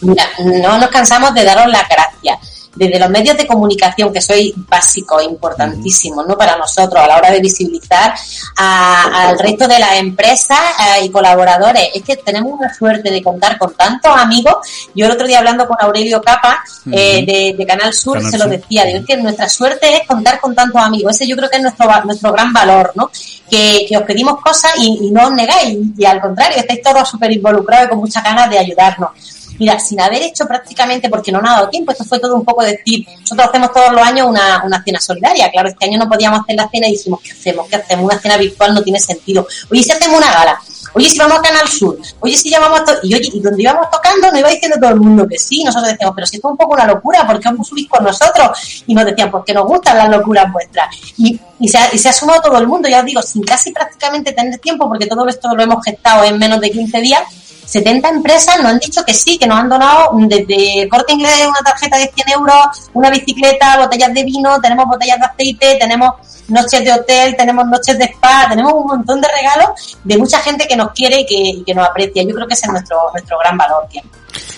Mira, 0.00 0.24
no 0.62 0.78
nos 0.78 0.88
cansamos 0.88 1.34
de 1.34 1.44
daros 1.44 1.70
las 1.70 1.86
gracias 1.86 2.57
desde 2.74 2.98
los 2.98 3.10
medios 3.10 3.36
de 3.36 3.46
comunicación, 3.46 4.12
que 4.12 4.20
soy 4.20 4.54
básico, 4.56 5.20
importantísimo, 5.20 6.22
¿no? 6.22 6.36
Para 6.36 6.56
nosotros 6.56 7.02
a 7.02 7.06
la 7.06 7.16
hora 7.16 7.30
de 7.30 7.40
visibilizar 7.40 8.14
al 8.56 9.38
resto 9.38 9.66
de 9.66 9.78
las 9.78 9.96
empresas 9.96 10.58
eh, 10.98 11.04
y 11.04 11.10
colaboradores. 11.10 11.90
Es 11.94 12.02
que 12.02 12.16
tenemos 12.16 12.52
una 12.58 12.72
suerte 12.72 13.10
de 13.10 13.22
contar 13.22 13.58
con 13.58 13.74
tantos 13.74 14.12
amigos. 14.16 14.56
Yo 14.94 15.06
el 15.06 15.12
otro 15.12 15.26
día 15.26 15.38
hablando 15.38 15.66
con 15.66 15.76
Aurelio 15.80 16.20
Capa 16.22 16.62
eh, 16.92 17.54
de, 17.56 17.66
Canal 17.66 17.92
Sur 17.92 18.22
se 18.22 18.38
lo 18.38 18.46
decía, 18.46 18.84
digo, 18.84 18.98
es 19.00 19.06
que 19.06 19.16
nuestra 19.16 19.48
suerte 19.48 19.94
es 19.94 20.06
contar 20.06 20.40
con 20.40 20.54
tantos 20.54 20.80
amigos. 20.80 21.14
Ese 21.14 21.26
yo 21.26 21.36
creo 21.36 21.50
que 21.50 21.56
es 21.56 21.62
nuestro, 21.62 21.86
nuestro 22.04 22.32
gran 22.32 22.52
valor, 22.52 22.92
¿no? 22.94 23.10
Que, 23.50 23.86
os 23.96 24.02
pedimos 24.04 24.40
cosas 24.40 24.72
y, 24.78 25.06
y 25.06 25.10
no 25.10 25.26
os 25.26 25.32
negáis, 25.32 25.76
y 25.96 26.04
al 26.04 26.20
contrario, 26.20 26.58
estáis 26.58 26.82
todos 26.82 27.08
súper 27.08 27.32
involucrados 27.32 27.86
y 27.86 27.88
con 27.90 27.98
muchas 27.98 28.22
ganas 28.22 28.48
de 28.48 28.58
ayudarnos. 28.58 29.37
Mira, 29.58 29.78
sin 29.80 30.00
haber 30.00 30.22
hecho 30.22 30.46
prácticamente, 30.46 31.08
porque 31.08 31.32
no 31.32 31.40
nos 31.40 31.50
ha 31.50 31.54
dado 31.54 31.68
tiempo, 31.68 31.92
esto 31.92 32.04
fue 32.04 32.18
todo 32.18 32.34
un 32.34 32.44
poco 32.44 32.62
decir, 32.62 33.06
nosotros 33.20 33.48
hacemos 33.48 33.72
todos 33.72 33.92
los 33.92 34.02
años 34.06 34.26
una, 34.28 34.62
una 34.64 34.82
cena 34.82 35.00
solidaria, 35.00 35.50
claro, 35.50 35.68
este 35.68 35.86
año 35.86 35.98
no 35.98 36.08
podíamos 36.08 36.40
hacer 36.40 36.56
la 36.56 36.68
cena 36.68 36.88
y 36.88 36.92
dijimos, 36.92 37.20
¿qué 37.22 37.32
hacemos? 37.32 37.68
¿Qué 37.68 37.76
hacemos? 37.76 38.04
Una 38.04 38.18
cena 38.18 38.36
virtual 38.36 38.74
no 38.74 38.82
tiene 38.82 39.00
sentido. 39.00 39.46
Oye, 39.70 39.82
si 39.82 39.90
hacemos 39.90 40.18
una 40.18 40.32
gala, 40.32 40.60
oye, 40.94 41.08
si 41.08 41.18
vamos 41.18 41.38
a 41.38 41.42
Canal 41.42 41.68
Sur, 41.68 41.98
oye, 42.20 42.36
si 42.36 42.50
llamamos 42.50 42.80
a 42.80 42.98
y 43.02 43.14
oye, 43.14 43.30
y 43.32 43.40
donde 43.40 43.62
íbamos 43.62 43.90
tocando 43.90 44.30
nos 44.30 44.40
iba 44.40 44.48
diciendo 44.48 44.76
todo 44.80 44.90
el 44.90 45.00
mundo 45.00 45.26
que 45.28 45.38
sí, 45.38 45.62
nosotros 45.64 45.92
decíamos, 45.92 46.14
pero 46.14 46.26
si 46.26 46.36
esto 46.36 46.48
es 46.48 46.52
un 46.52 46.56
poco 46.56 46.74
una 46.74 46.86
locura, 46.86 47.26
¿por 47.26 47.40
qué 47.40 47.48
os 47.48 47.66
subís 47.66 47.88
con 47.88 48.04
nosotros? 48.04 48.84
Y 48.86 48.94
nos 48.94 49.04
decían, 49.04 49.30
pues 49.30 49.44
que 49.44 49.54
nos 49.54 49.66
gustan 49.66 49.98
las 49.98 50.08
locuras 50.08 50.52
vuestras. 50.52 50.88
Y, 51.16 51.38
y, 51.60 51.68
se 51.68 51.78
ha, 51.78 51.94
y 51.94 51.98
se 51.98 52.08
ha 52.08 52.12
sumado 52.12 52.40
todo 52.42 52.58
el 52.58 52.66
mundo, 52.66 52.88
ya 52.88 53.00
os 53.00 53.04
digo, 53.04 53.22
sin 53.22 53.42
casi 53.42 53.72
prácticamente 53.72 54.32
tener 54.32 54.58
tiempo, 54.58 54.88
porque 54.88 55.06
todo 55.06 55.26
esto 55.28 55.54
lo 55.54 55.62
hemos 55.62 55.84
gestado 55.84 56.24
en 56.24 56.38
menos 56.38 56.60
de 56.60 56.70
15 56.70 57.00
días, 57.00 57.22
70 57.68 58.08
empresas 58.08 58.56
nos 58.56 58.72
han 58.72 58.78
dicho 58.78 59.04
que 59.04 59.12
sí, 59.12 59.36
que 59.36 59.46
nos 59.46 59.58
han 59.58 59.68
donado 59.68 60.10
desde 60.26 60.88
corte 60.88 61.12
inglés 61.12 61.46
una 61.46 61.60
tarjeta 61.60 61.98
de 61.98 62.10
100 62.14 62.30
euros, 62.30 62.90
una 62.94 63.10
bicicleta, 63.10 63.78
botellas 63.78 64.14
de 64.14 64.24
vino, 64.24 64.58
tenemos 64.58 64.86
botellas 64.86 65.18
de 65.18 65.26
aceite, 65.26 65.76
tenemos 65.78 66.14
noches 66.48 66.82
de 66.82 66.92
hotel, 66.92 67.36
tenemos 67.36 67.66
noches 67.66 67.98
de 67.98 68.06
spa, 68.06 68.46
tenemos 68.48 68.72
un 68.72 68.86
montón 68.86 69.20
de 69.20 69.28
regalos 69.28 69.98
de 70.02 70.16
mucha 70.16 70.38
gente 70.38 70.66
que 70.66 70.76
nos 70.76 70.92
quiere 70.92 71.26
y 71.28 71.62
que, 71.62 71.74
nos 71.74 71.86
aprecia. 71.86 72.22
Yo 72.22 72.34
creo 72.34 72.48
que 72.48 72.54
ese 72.54 72.66
es 72.66 72.72
nuestro, 72.72 72.98
nuestro 73.12 73.38
gran 73.38 73.58
valor, 73.58 73.86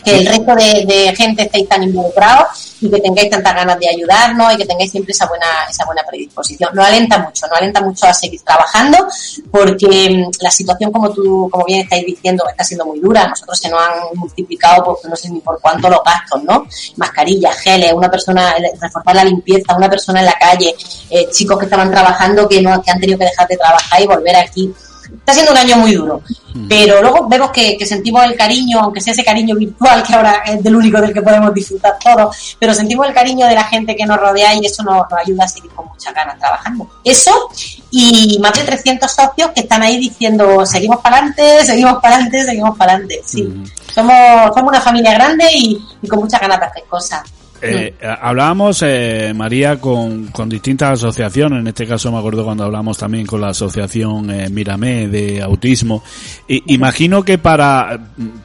que, 0.05 0.19
el 0.19 0.27
resto 0.27 0.55
de, 0.55 1.15
gente 1.17 1.43
estéis 1.43 1.69
tan 1.69 1.83
involucrados 1.83 2.77
y 2.81 2.91
que 2.91 3.01
tengáis 3.01 3.31
tantas 3.31 3.55
ganas 3.55 3.79
de 3.79 3.89
ayudarnos 3.89 4.55
y 4.55 4.57
que 4.57 4.65
tengáis 4.65 4.91
siempre 4.91 5.13
esa 5.13 5.27
buena, 5.27 5.47
esa 5.69 5.85
buena 5.85 6.03
predisposición. 6.09 6.71
Nos 6.75 6.87
alenta 6.87 7.19
mucho, 7.19 7.47
nos 7.47 7.59
alenta 7.59 7.81
mucho 7.81 8.07
a 8.07 8.15
seguir 8.15 8.41
trabajando 8.43 9.07
porque 9.51 10.11
mm, 10.11 10.31
la 10.43 10.51
situación, 10.51 10.91
como 10.91 11.13
tú, 11.13 11.49
como 11.51 11.65
bien 11.65 11.81
estáis 11.81 12.07
diciendo, 12.07 12.45
está 12.49 12.65
siendo 12.65 12.87
muy 12.87 13.01
dura. 13.01 13.29
Nosotros 13.29 13.59
se 13.59 13.69
nos 13.69 13.81
han 13.81 14.19
multiplicado, 14.19 14.85
por, 14.85 15.09
no 15.09 15.17
sé 15.17 15.31
ni 15.31 15.41
por 15.41 15.61
cuánto 15.61 15.89
los 15.89 16.01
gastos, 16.05 16.43
¿no? 16.45 16.67
Mascarillas, 16.97 17.57
geles, 17.59 17.93
una 17.93 18.11
persona, 18.11 18.55
reforzar 18.81 19.15
la 19.15 19.25
limpieza, 19.25 19.77
una 19.77 19.91
persona 19.91 20.21
en 20.21 20.27
la 20.27 20.39
calle, 20.41 20.75
eh, 21.11 21.29
chicos 21.31 21.59
que 21.59 21.65
estaban 21.65 21.91
trabajando 21.91 22.49
que 22.49 22.63
no, 22.63 22.83
que 22.83 22.91
han 22.91 23.01
tenido 23.01 23.19
que 23.19 23.25
dejar 23.27 23.49
de 23.49 23.57
trabajar 23.57 24.01
y 24.01 24.07
volver 24.07 24.37
aquí 24.37 24.73
está 25.19 25.33
siendo 25.33 25.53
un 25.53 25.59
año 25.59 25.77
muy 25.77 25.95
duro. 25.95 26.23
Mm. 26.55 26.69
Pero 26.69 27.01
luego 27.01 27.29
vemos 27.29 27.51
que, 27.51 27.77
sentimos 27.87 28.25
el 28.25 28.37
cariño, 28.37 28.81
aunque 28.81 29.01
sea 29.01 29.13
ese 29.13 29.25
cariño 29.25 29.55
virtual, 29.57 30.03
que 30.03 30.15
ahora 30.15 30.43
es 30.47 30.63
del 30.63 30.77
único 30.77 31.01
del 31.01 31.13
que 31.13 31.23
podemos 31.23 31.53
disfrutar 31.55 31.97
todos, 32.03 32.57
pero 32.59 32.75
sentimos 32.75 33.07
el 33.07 33.15
cariño 33.15 33.47
de 33.47 33.55
la 33.55 33.65
gente 33.65 33.97
que 33.97 34.07
nos 34.07 34.19
rodea 34.19 34.55
y 34.55 34.67
eso 34.67 34.83
nos, 34.83 35.05
ayuda 35.13 35.45
a 35.45 35.49
seguir 35.49 35.71
con 35.73 35.87
mucha 35.87 36.13
ganas 36.13 36.39
trabajando. 36.39 36.89
Eso 37.05 37.51
y 37.91 38.39
más 38.41 38.53
de 38.53 38.65
300 38.65 39.11
socios 39.11 39.51
que 39.55 39.61
están 39.61 39.83
ahí 39.83 39.99
diciendo 39.99 40.65
seguimos 40.65 41.01
para 41.01 41.17
adelante, 41.17 41.65
seguimos 41.65 42.01
para 42.01 42.17
adelante, 42.17 42.45
seguimos 42.45 42.77
para 42.77 42.93
adelante. 42.93 43.23
Sí. 43.25 43.43
Mm. 43.43 43.65
Somos, 43.95 44.55
somos 44.55 44.69
una 44.69 44.81
familia 44.81 45.13
grande 45.15 45.45
y, 45.53 45.85
y 46.01 46.09
con 46.09 46.21
muchas 46.21 46.41
ganas 46.41 46.61
de 46.61 46.67
hacer 46.67 46.85
cosas. 46.89 47.23
Eh, 47.63 47.95
hablábamos, 48.01 48.83
eh, 48.83 49.33
María, 49.35 49.79
con, 49.79 50.29
con, 50.29 50.49
distintas 50.49 50.93
asociaciones. 50.93 51.61
En 51.61 51.67
este 51.67 51.87
caso 51.87 52.11
me 52.11 52.19
acuerdo 52.19 52.45
cuando 52.45 52.65
hablamos 52.65 52.97
también 52.99 53.27
con 53.27 53.41
la 53.41 53.49
asociación 53.49 54.31
eh, 54.31 54.49
Miramé 54.49 55.09
de 55.09 55.43
autismo. 55.43 56.03
Y, 56.49 56.75
imagino 56.75 57.23
que 57.23 57.39
para, 57.39 57.99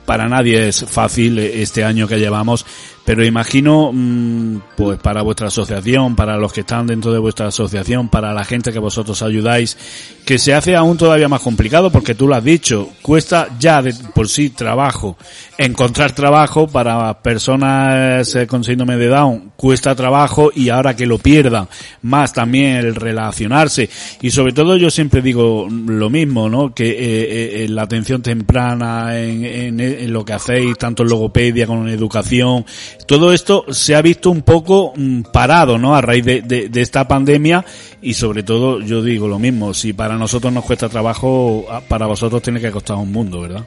para 0.05 0.27
nadie 0.27 0.67
es 0.67 0.85
fácil 0.85 1.39
este 1.39 1.83
año 1.83 2.07
que 2.07 2.19
llevamos 2.19 2.65
pero 3.05 3.23
imagino, 3.23 3.91
mm, 3.93 4.61
pues 4.75 4.99
para 4.99 5.21
vuestra 5.21 5.47
asociación, 5.47 6.15
para 6.15 6.37
los 6.37 6.51
que 6.51 6.61
están 6.61 6.87
dentro 6.87 7.13
de 7.13 7.19
vuestra 7.19 7.47
asociación, 7.47 8.09
para 8.09 8.33
la 8.33 8.43
gente 8.43 8.73
que 8.73 8.79
vosotros 8.79 9.21
ayudáis, 9.21 9.77
que 10.25 10.39
se 10.39 10.55
hace 10.55 10.75
aún 10.75 10.97
todavía 10.97 11.29
más 11.29 11.41
complicado 11.41 11.91
porque 11.91 12.15
tú 12.15 12.27
lo 12.27 12.33
has 12.33 12.43
dicho, 12.43 12.89
cuesta 13.03 13.47
ya 13.59 13.83
de 13.83 13.93
por 14.13 14.27
sí 14.27 14.49
trabajo. 14.49 15.17
Encontrar 15.57 16.13
trabajo 16.13 16.67
para 16.67 17.21
personas 17.21 18.35
eh, 18.35 18.47
con 18.47 18.63
síndrome 18.63 18.97
de 18.97 19.07
Down 19.07 19.51
cuesta 19.55 19.95
trabajo 19.95 20.51
y 20.53 20.69
ahora 20.69 20.95
que 20.95 21.05
lo 21.05 21.19
pierdan, 21.19 21.67
más 22.01 22.33
también 22.33 22.77
el 22.77 22.95
relacionarse. 22.95 23.87
Y 24.21 24.31
sobre 24.31 24.51
todo 24.51 24.77
yo 24.77 24.89
siempre 24.89 25.21
digo 25.21 25.67
lo 25.69 26.09
mismo, 26.09 26.49
¿no? 26.49 26.73
Que 26.73 26.89
eh, 26.89 27.63
eh, 27.63 27.67
la 27.69 27.83
atención 27.83 28.23
temprana 28.23 29.17
en, 29.19 29.45
en, 29.45 29.79
en 29.79 30.11
lo 30.11 30.25
que 30.25 30.33
hacéis, 30.33 30.75
tanto 30.77 31.03
en 31.03 31.09
logopedia 31.09 31.67
como 31.67 31.87
en 31.87 31.93
educación, 31.93 32.65
todo 33.05 33.33
esto 33.33 33.65
se 33.71 33.95
ha 33.95 34.01
visto 34.01 34.29
un 34.31 34.41
poco 34.41 34.93
mm, 34.95 35.23
parado, 35.31 35.77
¿no? 35.77 35.95
A 35.95 36.01
raíz 36.01 36.25
de, 36.25 36.69
esta 36.75 37.07
pandemia 37.07 37.65
y 38.01 38.13
sobre 38.13 38.43
todo, 38.43 38.79
yo 38.81 39.01
digo 39.01 39.27
lo 39.27 39.39
mismo, 39.39 39.73
si 39.73 39.93
para 39.93 40.15
nosotros 40.15 40.51
nos 40.51 40.65
cuesta 40.65 40.89
trabajo, 40.89 41.65
para 41.87 42.05
vosotros 42.05 42.41
tiene 42.41 42.59
que 42.59 42.71
costar 42.71 42.97
un 42.97 43.11
mundo, 43.11 43.41
¿verdad? 43.41 43.63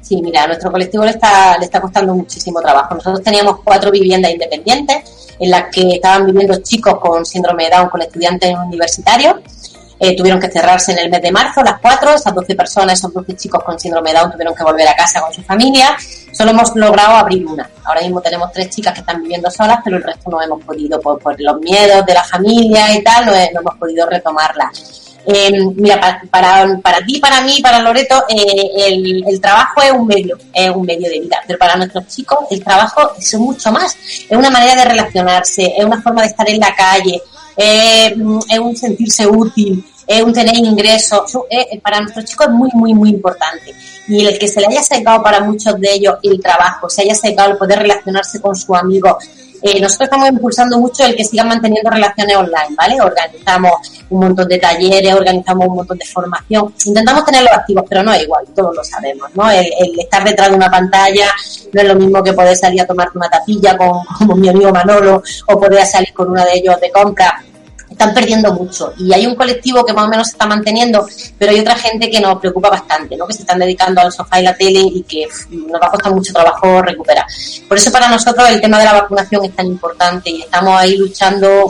Sí, 0.00 0.20
mira, 0.22 0.44
a 0.44 0.46
nuestro 0.48 0.70
colectivo 0.70 1.04
le 1.04 1.12
está, 1.12 1.56
le 1.58 1.64
está 1.64 1.80
costando 1.80 2.14
muchísimo 2.14 2.60
trabajo. 2.60 2.94
Nosotros 2.94 3.22
teníamos 3.22 3.60
cuatro 3.64 3.90
viviendas 3.90 4.32
independientes 4.32 5.34
en 5.40 5.50
las 5.50 5.74
que 5.74 5.94
estaban 5.94 6.26
viviendo 6.26 6.60
chicos 6.62 6.98
con 7.00 7.24
síndrome 7.24 7.64
de 7.64 7.70
Down, 7.70 7.88
con 7.88 8.02
estudiantes 8.02 8.54
universitarios 8.66 9.36
eh, 9.98 10.16
tuvieron 10.16 10.40
que 10.40 10.50
cerrarse 10.50 10.92
en 10.92 10.98
el 10.98 11.10
mes 11.10 11.22
de 11.22 11.30
marzo, 11.30 11.62
las 11.62 11.78
cuatro, 11.80 12.14
esas 12.14 12.34
12 12.34 12.54
personas, 12.54 12.98
esos 12.98 13.12
12 13.12 13.36
chicos 13.36 13.62
con 13.62 13.78
síndrome 13.78 14.12
de 14.12 14.18
Down 14.18 14.32
tuvieron 14.32 14.54
que 14.54 14.64
volver 14.64 14.88
a 14.88 14.94
casa 14.94 15.20
con 15.20 15.32
su 15.32 15.42
familia. 15.42 15.96
Solo 16.32 16.50
hemos 16.50 16.74
logrado 16.74 17.14
abrir 17.14 17.46
una. 17.46 17.68
Ahora 17.84 18.00
mismo 18.00 18.20
tenemos 18.20 18.50
tres 18.52 18.70
chicas 18.70 18.92
que 18.92 19.00
están 19.00 19.22
viviendo 19.22 19.50
solas, 19.50 19.78
pero 19.84 19.96
el 19.96 20.02
resto 20.02 20.30
no 20.30 20.42
hemos 20.42 20.62
podido, 20.64 21.00
por, 21.00 21.40
los 21.40 21.60
miedos 21.60 22.04
de 22.04 22.14
la 22.14 22.24
familia 22.24 22.92
y 22.94 23.02
tal, 23.04 23.26
no, 23.26 23.32
hemos 23.32 23.74
podido 23.76 24.08
retomarla. 24.08 24.70
Eh, 25.26 25.52
mira, 25.74 26.20
para, 26.30 26.78
para, 26.82 26.98
ti, 26.98 27.18
para 27.18 27.40
mí, 27.40 27.60
para 27.62 27.78
Loreto, 27.80 28.24
eh, 28.28 28.70
el, 28.88 29.24
el, 29.26 29.40
trabajo 29.40 29.80
es 29.80 29.92
un 29.92 30.06
medio, 30.06 30.36
es 30.52 30.70
un 30.70 30.84
medio 30.84 31.08
de 31.08 31.20
vida, 31.20 31.38
pero 31.46 31.58
para 31.58 31.76
nuestros 31.76 32.06
chicos 32.08 32.40
el 32.50 32.62
trabajo 32.62 33.12
es 33.18 33.34
mucho 33.36 33.72
más. 33.72 33.96
Es 34.28 34.36
una 34.36 34.50
manera 34.50 34.74
de 34.74 34.84
relacionarse, 34.84 35.72
es 35.78 35.84
una 35.84 36.02
forma 36.02 36.22
de 36.22 36.28
estar 36.28 36.46
en 36.48 36.60
la 36.60 36.74
calle, 36.74 37.22
es 37.56 38.58
un 38.58 38.76
sentirse 38.76 39.26
útil, 39.26 39.84
es 40.06 40.22
un 40.22 40.32
tener 40.32 40.56
ingresos. 40.56 41.32
para 41.82 42.00
nuestros 42.00 42.24
chicos 42.24 42.46
es 42.48 42.52
muy, 42.52 42.70
muy, 42.74 42.94
muy 42.94 43.10
importante. 43.10 43.74
Y 44.08 44.26
el 44.26 44.38
que 44.38 44.48
se 44.48 44.60
le 44.60 44.66
haya 44.66 44.82
secado 44.82 45.22
para 45.22 45.40
muchos 45.40 45.80
de 45.80 45.94
ellos 45.94 46.16
el 46.22 46.40
trabajo, 46.40 46.88
se 46.88 47.02
haya 47.02 47.14
secado 47.14 47.52
el 47.52 47.56
poder 47.56 47.80
relacionarse 47.80 48.40
con 48.40 48.54
su 48.54 48.74
amigo. 48.74 49.16
Eh, 49.62 49.80
nosotros 49.80 50.08
estamos 50.08 50.28
impulsando 50.28 50.78
mucho 50.78 51.04
el 51.06 51.16
que 51.16 51.24
sigan 51.24 51.48
manteniendo 51.48 51.90
relaciones 51.90 52.36
online, 52.36 52.76
¿vale? 52.76 53.00
Organizamos 53.00 53.72
un 54.10 54.20
montón 54.20 54.48
de 54.48 54.58
talleres, 54.58 55.14
organizamos 55.14 55.68
un 55.68 55.76
montón 55.76 55.98
de 55.98 56.06
formación. 56.06 56.72
Intentamos 56.84 57.24
tenerlos 57.24 57.52
activos, 57.52 57.84
pero 57.88 58.02
no 58.02 58.12
es 58.12 58.22
igual, 58.22 58.44
todos 58.54 58.76
lo 58.76 58.84
sabemos, 58.84 59.28
¿no? 59.34 59.50
El, 59.50 59.66
estar 59.98 60.24
detrás 60.24 60.50
de 60.50 60.56
una 60.56 60.70
pantalla 60.70 61.30
no 61.72 61.80
es 61.80 61.88
lo 61.88 61.94
mismo 61.94 62.22
que 62.22 62.32
poder 62.32 62.56
salir 62.56 62.80
a 62.82 62.86
tomar 62.86 63.08
una 63.14 63.28
tapilla 63.28 63.76
con, 63.76 64.40
mi 64.40 64.48
amigo 64.48 64.72
Manolo 64.72 65.22
o 65.48 65.60
poder 65.60 65.86
salir 65.86 66.12
con 66.12 66.30
uno 66.30 66.44
de 66.44 66.54
ellos 66.54 66.80
de 66.80 66.90
compra 66.90 67.42
están 67.94 68.14
perdiendo 68.14 68.52
mucho 68.52 68.92
y 68.98 69.12
hay 69.12 69.26
un 69.26 69.34
colectivo 69.34 69.84
que 69.84 69.92
más 69.92 70.04
o 70.06 70.08
menos 70.08 70.28
se 70.28 70.32
está 70.32 70.46
manteniendo, 70.46 71.06
pero 71.38 71.52
hay 71.52 71.60
otra 71.60 71.76
gente 71.76 72.10
que 72.10 72.20
nos 72.20 72.38
preocupa 72.38 72.70
bastante, 72.70 73.16
¿no? 73.16 73.26
que 73.26 73.32
se 73.32 73.42
están 73.42 73.58
dedicando 73.58 74.00
al 74.00 74.12
sofá 74.12 74.40
y 74.40 74.44
la 74.44 74.54
tele 74.54 74.80
y 74.80 75.02
que 75.02 75.26
nos 75.50 75.80
va 75.80 75.86
a 75.86 75.90
costar 75.90 76.12
mucho 76.12 76.32
trabajo 76.32 76.82
recuperar. 76.82 77.24
Por 77.66 77.78
eso 77.78 77.90
para 77.90 78.08
nosotros 78.08 78.48
el 78.50 78.60
tema 78.60 78.78
de 78.78 78.84
la 78.84 78.92
vacunación 78.94 79.44
es 79.44 79.56
tan 79.56 79.66
importante 79.66 80.30
y 80.30 80.42
estamos 80.42 80.78
ahí 80.78 80.96
luchando 80.96 81.68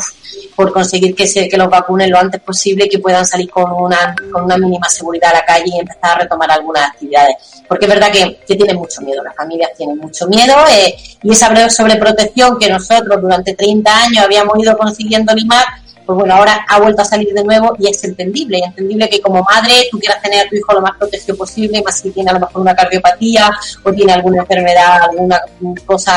por 0.54 0.72
conseguir 0.72 1.14
que, 1.14 1.26
se, 1.26 1.48
que 1.48 1.56
los 1.56 1.68
vacunen 1.68 2.10
lo 2.10 2.18
antes 2.18 2.40
posible 2.40 2.84
y 2.86 2.88
que 2.88 2.98
puedan 2.98 3.26
salir 3.26 3.50
con 3.50 3.70
una, 3.72 4.14
con 4.32 4.44
una 4.44 4.56
mínima 4.56 4.88
seguridad 4.88 5.30
a 5.30 5.38
la 5.38 5.44
calle 5.44 5.64
y 5.66 5.80
empezar 5.80 6.16
a 6.16 6.18
retomar 6.22 6.50
algunas 6.50 6.90
actividades. 6.90 7.36
Porque 7.68 7.86
es 7.86 7.90
verdad 7.90 8.12
que, 8.12 8.40
que 8.46 8.56
tienen 8.56 8.76
mucho 8.76 9.00
miedo, 9.02 9.22
las 9.22 9.34
familias 9.34 9.70
tienen 9.76 9.98
mucho 9.98 10.26
miedo 10.28 10.54
eh, 10.70 10.94
y 11.22 11.32
esa 11.32 11.70
sobreprotección 11.70 12.58
que 12.58 12.70
nosotros 12.70 13.20
durante 13.20 13.54
30 13.54 14.04
años 14.04 14.24
habíamos 14.24 14.58
ido 14.58 14.76
consiguiendo 14.76 15.34
limar, 15.34 15.64
pues 16.06 16.18
bueno, 16.18 16.34
ahora 16.34 16.64
ha 16.68 16.80
vuelto 16.80 17.02
a 17.02 17.04
salir 17.04 17.32
de 17.32 17.42
nuevo 17.42 17.74
y 17.78 17.88
es 17.88 18.02
entendible, 18.04 18.58
es 18.58 18.66
entendible 18.66 19.08
que 19.08 19.20
como 19.20 19.42
madre 19.42 19.88
tú 19.90 19.98
quieras 19.98 20.20
tener 20.22 20.46
a 20.46 20.48
tu 20.48 20.56
hijo 20.56 20.72
lo 20.72 20.82
más 20.82 20.96
protegido 20.98 21.36
posible, 21.36 21.82
más 21.82 21.98
si 22.00 22.10
tiene 22.10 22.30
a 22.30 22.34
lo 22.34 22.40
mejor 22.40 22.60
una 22.60 22.74
cardiopatía 22.74 23.50
o 23.82 23.92
tiene 23.92 24.12
alguna 24.12 24.42
enfermedad, 24.42 25.02
alguna 25.02 25.40
cosa 25.86 26.14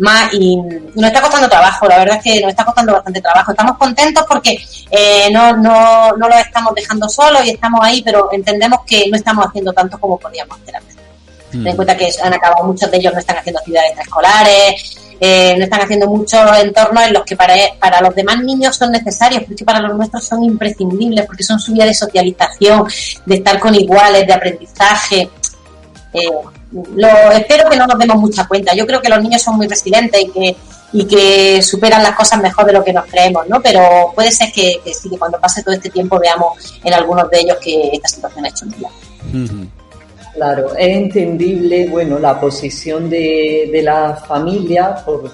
más 0.00 0.32
y, 0.32 0.56
nos 0.56 1.06
está 1.06 1.20
costando 1.20 1.48
trabajo, 1.48 1.86
la 1.86 1.98
verdad 1.98 2.16
es 2.16 2.22
que 2.22 2.40
nos 2.40 2.50
está 2.50 2.64
costando 2.64 2.92
bastante 2.92 3.20
trabajo. 3.20 3.52
Estamos 3.52 3.76
contentos 3.76 4.24
porque 4.28 4.58
eh, 4.90 5.28
no, 5.30 5.56
no, 5.56 6.12
no 6.16 6.28
lo 6.28 6.34
estamos 6.34 6.74
dejando 6.74 7.08
solo 7.08 7.42
y 7.44 7.50
estamos 7.50 7.80
ahí, 7.82 8.02
pero 8.02 8.28
entendemos 8.32 8.80
que 8.86 9.08
no 9.10 9.16
estamos 9.16 9.46
haciendo 9.46 9.72
tanto 9.72 9.98
como 9.98 10.18
podíamos 10.18 10.58
hacer 10.60 10.76
antes. 10.76 10.96
Ten 11.50 11.66
en 11.66 11.72
mm. 11.72 11.76
cuenta 11.76 11.96
que 11.96 12.08
han 12.22 12.32
acabado, 12.32 12.64
muchos 12.64 12.90
de 12.90 12.96
ellos 12.96 13.12
no 13.12 13.18
están 13.18 13.36
haciendo 13.36 13.58
actividades 13.58 13.90
extraescolares, 13.90 15.09
eh, 15.22 15.54
no 15.58 15.64
están 15.64 15.82
haciendo 15.82 16.06
muchos 16.06 16.40
entornos 16.58 17.04
en 17.04 17.12
los 17.12 17.24
que 17.24 17.36
para, 17.36 17.54
para 17.78 18.00
los 18.00 18.14
demás 18.14 18.42
niños 18.42 18.74
son 18.74 18.90
necesarios, 18.90 19.44
porque 19.46 19.64
para 19.64 19.80
los 19.80 19.94
nuestros 19.94 20.24
son 20.24 20.42
imprescindibles, 20.42 21.26
porque 21.26 21.44
son 21.44 21.60
su 21.60 21.74
vía 21.74 21.84
de 21.84 21.92
socialización, 21.92 22.84
de 23.26 23.34
estar 23.34 23.60
con 23.60 23.74
iguales, 23.74 24.26
de 24.26 24.32
aprendizaje. 24.32 25.28
Eh, 26.14 26.30
lo, 26.72 27.08
espero 27.32 27.68
que 27.68 27.76
no 27.76 27.86
nos 27.86 27.98
demos 27.98 28.16
mucha 28.16 28.46
cuenta. 28.46 28.74
Yo 28.74 28.86
creo 28.86 29.02
que 29.02 29.10
los 29.10 29.20
niños 29.22 29.42
son 29.42 29.56
muy 29.56 29.68
resilientes 29.68 30.22
y 30.22 30.30
que, 30.30 30.56
y 30.94 31.04
que 31.04 31.62
superan 31.62 32.02
las 32.02 32.14
cosas 32.14 32.40
mejor 32.40 32.64
de 32.64 32.72
lo 32.72 32.82
que 32.82 32.92
nos 32.92 33.04
creemos, 33.04 33.46
¿no? 33.46 33.60
Pero 33.60 34.12
puede 34.14 34.32
ser 34.32 34.50
que, 34.52 34.80
sí, 34.86 35.10
que 35.10 35.18
cuando 35.18 35.38
pase 35.38 35.62
todo 35.62 35.74
este 35.74 35.90
tiempo 35.90 36.18
veamos 36.18 36.80
en 36.82 36.94
algunos 36.94 37.28
de 37.28 37.40
ellos 37.40 37.58
que 37.62 37.90
esta 37.92 38.08
situación 38.08 38.46
ha 38.46 38.48
hecho 38.48 38.64
un 38.64 39.70
Claro, 40.34 40.74
es 40.76 40.96
entendible, 40.96 41.88
bueno, 41.88 42.18
la 42.18 42.38
posición 42.38 43.10
de, 43.10 43.68
de 43.72 43.82
la 43.82 44.14
familia 44.14 44.94
por, 45.04 45.30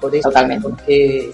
por 0.00 0.14
eso, 0.14 0.28
Totalmente. 0.28 0.68
porque 0.68 1.30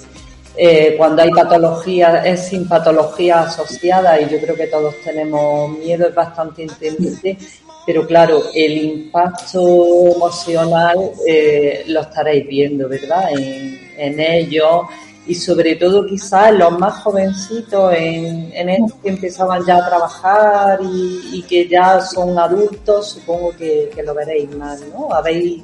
eh, 0.57 0.95
cuando 0.97 1.23
hay 1.23 1.31
patología, 1.31 2.25
es 2.25 2.49
sin 2.49 2.67
patología 2.67 3.43
asociada 3.43 4.21
y 4.21 4.29
yo 4.29 4.41
creo 4.41 4.55
que 4.55 4.67
todos 4.67 4.95
tenemos 5.05 5.79
miedo, 5.79 6.09
es 6.09 6.15
bastante 6.15 6.63
entendible, 6.63 7.39
pero 7.87 8.07
claro, 8.07 8.43
el 8.55 8.79
impacto 8.79 10.13
emocional 10.15 10.99
eh, 11.27 11.85
lo 11.89 12.01
estaréis 12.01 12.47
viendo, 12.47 12.89
¿verdad? 12.89 13.31
En, 13.33 13.93
en 13.99 14.21
ellos 14.21 14.83
y 15.27 15.35
sobre 15.35 15.77
todo 15.77 16.05
quizás 16.07 16.53
los 16.53 16.79
más 16.79 16.95
jovencitos 17.03 17.95
en, 17.95 18.53
en 18.55 18.69
estos 18.69 18.99
que 19.01 19.09
empezaban 19.11 19.65
ya 19.65 19.77
a 19.77 19.89
trabajar 19.89 20.81
y, 20.83 21.43
que 21.49 21.69
ya 21.69 22.01
son 22.01 22.39
adultos, 22.39 23.11
supongo 23.11 23.51
que, 23.57 23.91
lo 24.05 24.15
veréis 24.15 24.51
más, 24.57 24.81
¿no? 24.93 25.13
¿Habéis 25.13 25.63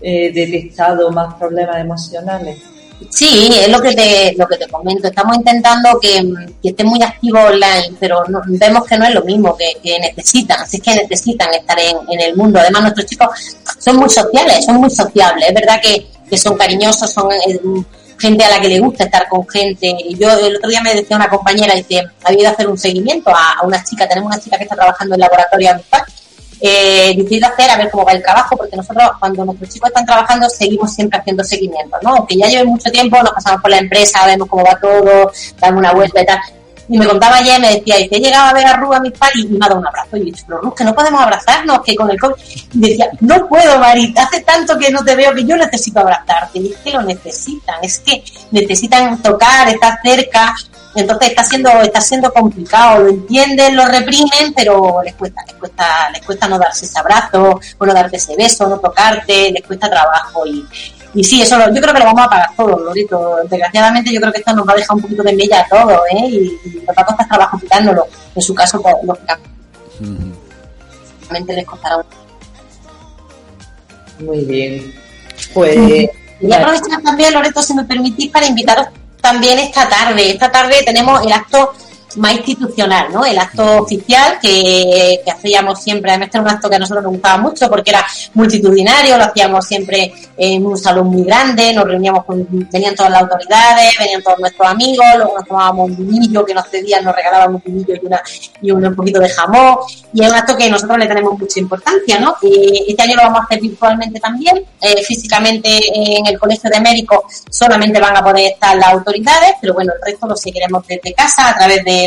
eh, 0.00 0.30
detectado 0.32 1.10
más 1.10 1.34
problemas 1.34 1.78
emocionales? 1.78 2.58
Sí, 3.10 3.50
es 3.52 3.68
lo 3.68 3.80
que 3.80 3.94
te, 3.94 4.34
lo 4.38 4.46
que 4.46 4.56
te 4.56 4.68
comento. 4.68 5.08
Estamos 5.08 5.36
intentando 5.36 5.98
que, 6.00 6.32
que 6.62 6.70
esté 6.70 6.82
muy 6.82 7.02
activo 7.02 7.40
online, 7.40 7.94
pero 8.00 8.22
vemos 8.46 8.84
que 8.86 8.96
no 8.96 9.04
es 9.04 9.14
lo 9.14 9.22
mismo 9.22 9.56
que, 9.56 9.74
que 9.82 9.98
necesitan. 9.98 10.60
Así 10.60 10.78
es 10.78 10.82
que 10.82 10.94
necesitan 10.94 11.52
estar 11.52 11.78
en, 11.78 11.96
en, 12.08 12.20
el 12.20 12.36
mundo. 12.36 12.58
Además, 12.58 12.82
nuestros 12.82 13.06
chicos 13.06 13.28
son 13.78 13.96
muy 13.96 14.08
sociales, 14.08 14.64
son 14.64 14.76
muy 14.76 14.90
sociables. 14.90 15.48
Es 15.48 15.54
verdad 15.54 15.80
que, 15.82 16.06
que 16.28 16.38
son 16.38 16.56
cariñosos, 16.56 17.10
son 17.10 17.30
eh, 17.32 17.60
gente 18.18 18.44
a 18.44 18.50
la 18.50 18.60
que 18.60 18.68
le 18.68 18.78
gusta 18.80 19.04
estar 19.04 19.28
con 19.28 19.46
gente. 19.48 19.94
Yo 20.18 20.30
el 20.30 20.56
otro 20.56 20.70
día 20.70 20.80
me 20.82 20.94
decía 20.94 21.16
una 21.16 21.28
compañera, 21.28 21.74
dice, 21.74 22.02
había 22.24 22.40
ido 22.40 22.48
a 22.48 22.52
hacer 22.52 22.68
un 22.68 22.78
seguimiento 22.78 23.30
a, 23.30 23.60
a, 23.60 23.66
una 23.66 23.82
chica, 23.84 24.08
tenemos 24.08 24.32
una 24.32 24.42
chica 24.42 24.56
que 24.56 24.64
está 24.64 24.76
trabajando 24.76 25.14
en 25.14 25.20
el 25.20 25.22
laboratorio 25.22 25.70
Amistad, 25.70 26.02
eh, 26.60 27.14
decidido 27.16 27.48
hacer 27.48 27.68
a 27.68 27.76
ver 27.76 27.90
cómo 27.90 28.04
va 28.04 28.12
el 28.12 28.22
trabajo, 28.22 28.56
porque 28.56 28.76
nosotros 28.76 29.10
cuando 29.20 29.44
nuestros 29.44 29.68
chicos 29.68 29.88
están 29.90 30.06
trabajando 30.06 30.48
seguimos 30.48 30.94
siempre 30.94 31.18
haciendo 31.18 31.44
seguimiento, 31.44 31.96
¿no? 32.02 32.16
Aunque 32.16 32.36
ya 32.36 32.46
lleve 32.46 32.64
mucho 32.64 32.90
tiempo, 32.90 33.22
nos 33.22 33.32
pasamos 33.32 33.60
por 33.60 33.70
la 33.70 33.78
empresa, 33.78 34.24
vemos 34.24 34.48
cómo 34.48 34.64
va 34.64 34.78
todo, 34.80 35.30
damos 35.60 35.78
una 35.78 35.92
vuelta 35.92 36.22
y 36.22 36.26
tal. 36.26 36.38
Y 36.88 36.98
me 36.98 37.06
contaba 37.06 37.38
ayer, 37.38 37.60
me 37.60 37.74
decía, 37.74 37.96
dice, 37.96 38.16
he 38.16 38.20
llegado 38.20 38.48
a 38.48 38.52
ver 38.52 38.66
a 38.66 38.76
Ru 38.76 38.92
a 38.92 39.00
mis 39.00 39.12
padres 39.12 39.44
y 39.44 39.48
me 39.48 39.64
ha 39.64 39.68
dado 39.68 39.80
un 39.80 39.86
abrazo. 39.86 40.16
Y 40.16 40.20
yo 40.20 40.24
dicho, 40.26 40.44
pero 40.46 40.60
Ru, 40.60 40.74
que 40.74 40.84
no 40.84 40.94
podemos 40.94 41.20
abrazarnos, 41.20 41.80
que 41.84 41.96
con 41.96 42.10
el 42.10 42.18
COVID. 42.18 42.34
Y 42.74 42.80
decía, 42.80 43.10
no 43.20 43.48
puedo, 43.48 43.78
Marita, 43.78 44.22
hace 44.22 44.40
tanto 44.42 44.78
que 44.78 44.90
no 44.90 45.04
te 45.04 45.16
veo 45.16 45.34
que 45.34 45.44
yo 45.44 45.56
necesito 45.56 46.00
abrazarte. 46.00 46.60
Y 46.60 46.72
es 46.72 46.78
que 46.78 46.92
lo 46.92 47.02
necesitan, 47.02 47.76
es 47.82 47.98
que 48.00 48.22
necesitan 48.52 49.20
tocar, 49.20 49.68
estar 49.68 49.98
cerca. 50.02 50.54
Entonces 50.94 51.28
está 51.28 51.44
siendo, 51.44 51.70
está 51.82 52.00
siendo 52.00 52.32
complicado, 52.32 53.02
lo 53.02 53.10
entienden, 53.10 53.76
lo 53.76 53.84
reprimen, 53.84 54.54
pero 54.54 55.02
les 55.02 55.14
cuesta, 55.14 55.42
les 55.46 55.54
cuesta, 55.56 56.10
les 56.10 56.22
cuesta 56.24 56.48
no 56.48 56.58
darse 56.58 56.86
ese 56.86 56.98
abrazo, 56.98 57.60
o 57.76 57.86
no 57.86 57.92
darte 57.92 58.16
ese 58.16 58.34
beso, 58.34 58.66
no 58.66 58.78
tocarte, 58.78 59.50
les 59.50 59.62
cuesta 59.62 59.90
trabajo 59.90 60.46
y, 60.46 60.66
y 61.16 61.24
sí, 61.24 61.40
eso 61.40 61.58
yo 61.58 61.80
creo 61.80 61.94
que 61.94 61.98
lo 62.00 62.04
vamos 62.04 62.26
a 62.26 62.28
pagar 62.28 62.50
todo, 62.54 62.78
Lorito. 62.78 63.36
Desgraciadamente 63.48 64.12
yo 64.12 64.20
creo 64.20 64.32
que 64.32 64.38
esto 64.40 64.54
nos 64.54 64.68
va 64.68 64.74
a 64.74 64.76
dejar 64.76 64.96
un 64.96 65.02
poquito 65.02 65.22
de 65.22 65.32
mella 65.32 65.60
a 65.60 65.68
todos, 65.68 66.00
¿eh? 66.12 66.26
Y, 66.28 66.60
y 66.64 66.82
nos 66.86 66.94
va 66.96 67.02
a 67.02 67.06
costar 67.06 67.26
trabajo 67.26 67.58
quitándolo. 67.58 68.06
En 68.34 68.42
su 68.42 68.54
caso, 68.54 68.82
pues, 68.82 68.94
lógicamente, 69.02 69.48
uh 70.00 71.56
les 71.56 71.66
costará 71.66 72.04
Muy 74.18 74.44
bien. 74.44 74.94
Pues... 75.54 76.10
Y 76.38 76.52
aprovechar 76.52 77.00
también, 77.02 77.32
Loreto, 77.32 77.62
si 77.62 77.72
me 77.72 77.84
permitís, 77.84 78.30
para 78.30 78.46
invitaros 78.46 78.88
también 79.22 79.58
esta 79.58 79.88
tarde. 79.88 80.32
Esta 80.32 80.52
tarde 80.52 80.82
tenemos 80.84 81.24
el 81.24 81.32
acto 81.32 81.72
más 82.16 82.34
institucional, 82.34 83.12
¿no? 83.12 83.24
El 83.24 83.38
acto 83.38 83.82
oficial 83.82 84.38
que, 84.40 85.20
hacíamos 85.26 85.82
siempre, 85.82 86.10
además 86.10 86.30
era 86.32 86.42
un 86.42 86.48
acto 86.48 86.68
que 86.68 86.76
a 86.76 86.78
nosotros 86.78 87.04
nos 87.04 87.12
gustaba 87.12 87.38
mucho 87.38 87.68
porque 87.68 87.90
era 87.90 88.04
multitudinario, 88.34 89.16
lo 89.16 89.24
hacíamos 89.24 89.66
siempre 89.66 90.12
en 90.36 90.66
un 90.66 90.76
salón 90.76 91.08
muy 91.08 91.24
grande, 91.24 91.72
nos 91.72 91.84
reuníamos 91.84 92.24
con, 92.24 92.46
venían 92.70 92.94
todas 92.94 93.12
las 93.12 93.22
autoridades, 93.22 93.94
venían 93.98 94.22
todos 94.22 94.38
nuestros 94.38 94.68
amigos, 94.68 95.06
luego 95.16 95.34
nos 95.36 95.46
tomábamos 95.46 95.90
un 95.90 95.96
vinillo 95.96 96.44
que 96.44 96.54
nos 96.54 96.68
cedían, 96.68 97.04
nos 97.04 97.14
regalaban 97.14 97.54
un 97.54 97.62
vinillo 97.64 97.94
y, 97.94 98.06
una, 98.06 98.22
y 98.60 98.70
un, 98.70 98.94
poquito 98.94 99.20
de 99.20 99.28
jamón, 99.28 99.76
y 100.12 100.22
es 100.22 100.30
un 100.30 100.34
acto 100.34 100.56
que 100.56 100.70
nosotros 100.70 100.98
le 100.98 101.06
tenemos 101.06 101.38
mucha 101.38 101.60
importancia, 101.60 102.18
¿no? 102.18 102.36
Este 102.42 103.02
año 103.02 103.16
lo 103.16 103.22
vamos 103.22 103.40
a 103.40 103.44
hacer 103.44 103.60
virtualmente 103.60 104.20
también, 104.20 104.64
eh, 104.80 105.02
físicamente 105.04 105.80
en 105.94 106.26
el 106.26 106.38
Colegio 106.38 106.70
de 106.70 106.80
Médicos 106.80 107.20
solamente 107.50 108.00
van 108.00 108.16
a 108.16 108.22
poder 108.22 108.52
estar 108.52 108.76
las 108.76 108.88
autoridades, 108.88 109.54
pero 109.60 109.74
bueno, 109.74 109.92
el 109.94 110.12
resto 110.12 110.26
lo 110.26 110.36
seguiremos 110.36 110.86
desde 110.86 111.12
casa 111.14 111.50
a 111.50 111.56
través 111.56 111.84
de 111.84 112.05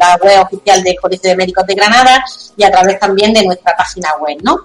la 0.00 0.16
web 0.22 0.40
oficial 0.42 0.82
del 0.82 0.96
Colegio 1.00 1.30
de 1.30 1.36
Médicos 1.36 1.66
de 1.66 1.74
Granada 1.74 2.24
y 2.56 2.64
a 2.64 2.70
través 2.70 2.98
también 2.98 3.32
de 3.32 3.44
nuestra 3.44 3.76
página 3.76 4.10
web, 4.20 4.38
¿no? 4.42 4.60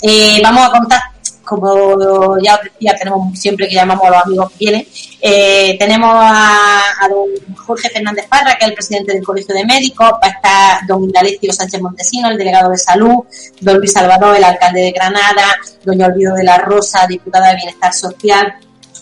Eh, 0.00 0.40
vamos 0.42 0.66
a 0.66 0.70
contar, 0.70 1.00
como 1.44 2.38
ya 2.40 2.54
os 2.54 2.62
decía, 2.62 2.94
tenemos 2.96 3.38
siempre 3.38 3.68
que 3.68 3.74
llamamos 3.74 4.06
a 4.06 4.10
los 4.10 4.22
amigos 4.24 4.50
que 4.50 4.56
vienen, 4.58 4.86
eh, 5.20 5.76
tenemos 5.78 6.10
a, 6.12 6.82
a, 7.00 7.08
don 7.08 7.56
Jorge 7.56 7.88
Fernández 7.90 8.26
Parra, 8.28 8.56
que 8.56 8.64
es 8.64 8.68
el 8.68 8.74
presidente 8.74 9.14
del 9.14 9.24
Colegio 9.24 9.54
de 9.54 9.64
Médicos, 9.64 10.12
va 10.12 10.28
a 10.28 10.28
estar 10.28 10.86
don 10.86 11.02
Indalecio 11.04 11.52
Sánchez 11.52 11.80
Montesino, 11.80 12.28
el 12.28 12.38
delegado 12.38 12.70
de 12.70 12.76
salud, 12.76 13.24
don 13.60 13.78
Luis 13.78 13.92
Salvador, 13.92 14.36
el 14.36 14.44
alcalde 14.44 14.82
de 14.82 14.92
Granada, 14.92 15.56
doña 15.84 16.06
Olvido 16.06 16.34
de 16.34 16.44
la 16.44 16.58
Rosa, 16.58 17.06
diputada 17.08 17.48
de 17.50 17.56
Bienestar 17.56 17.92
Social, 17.92 18.54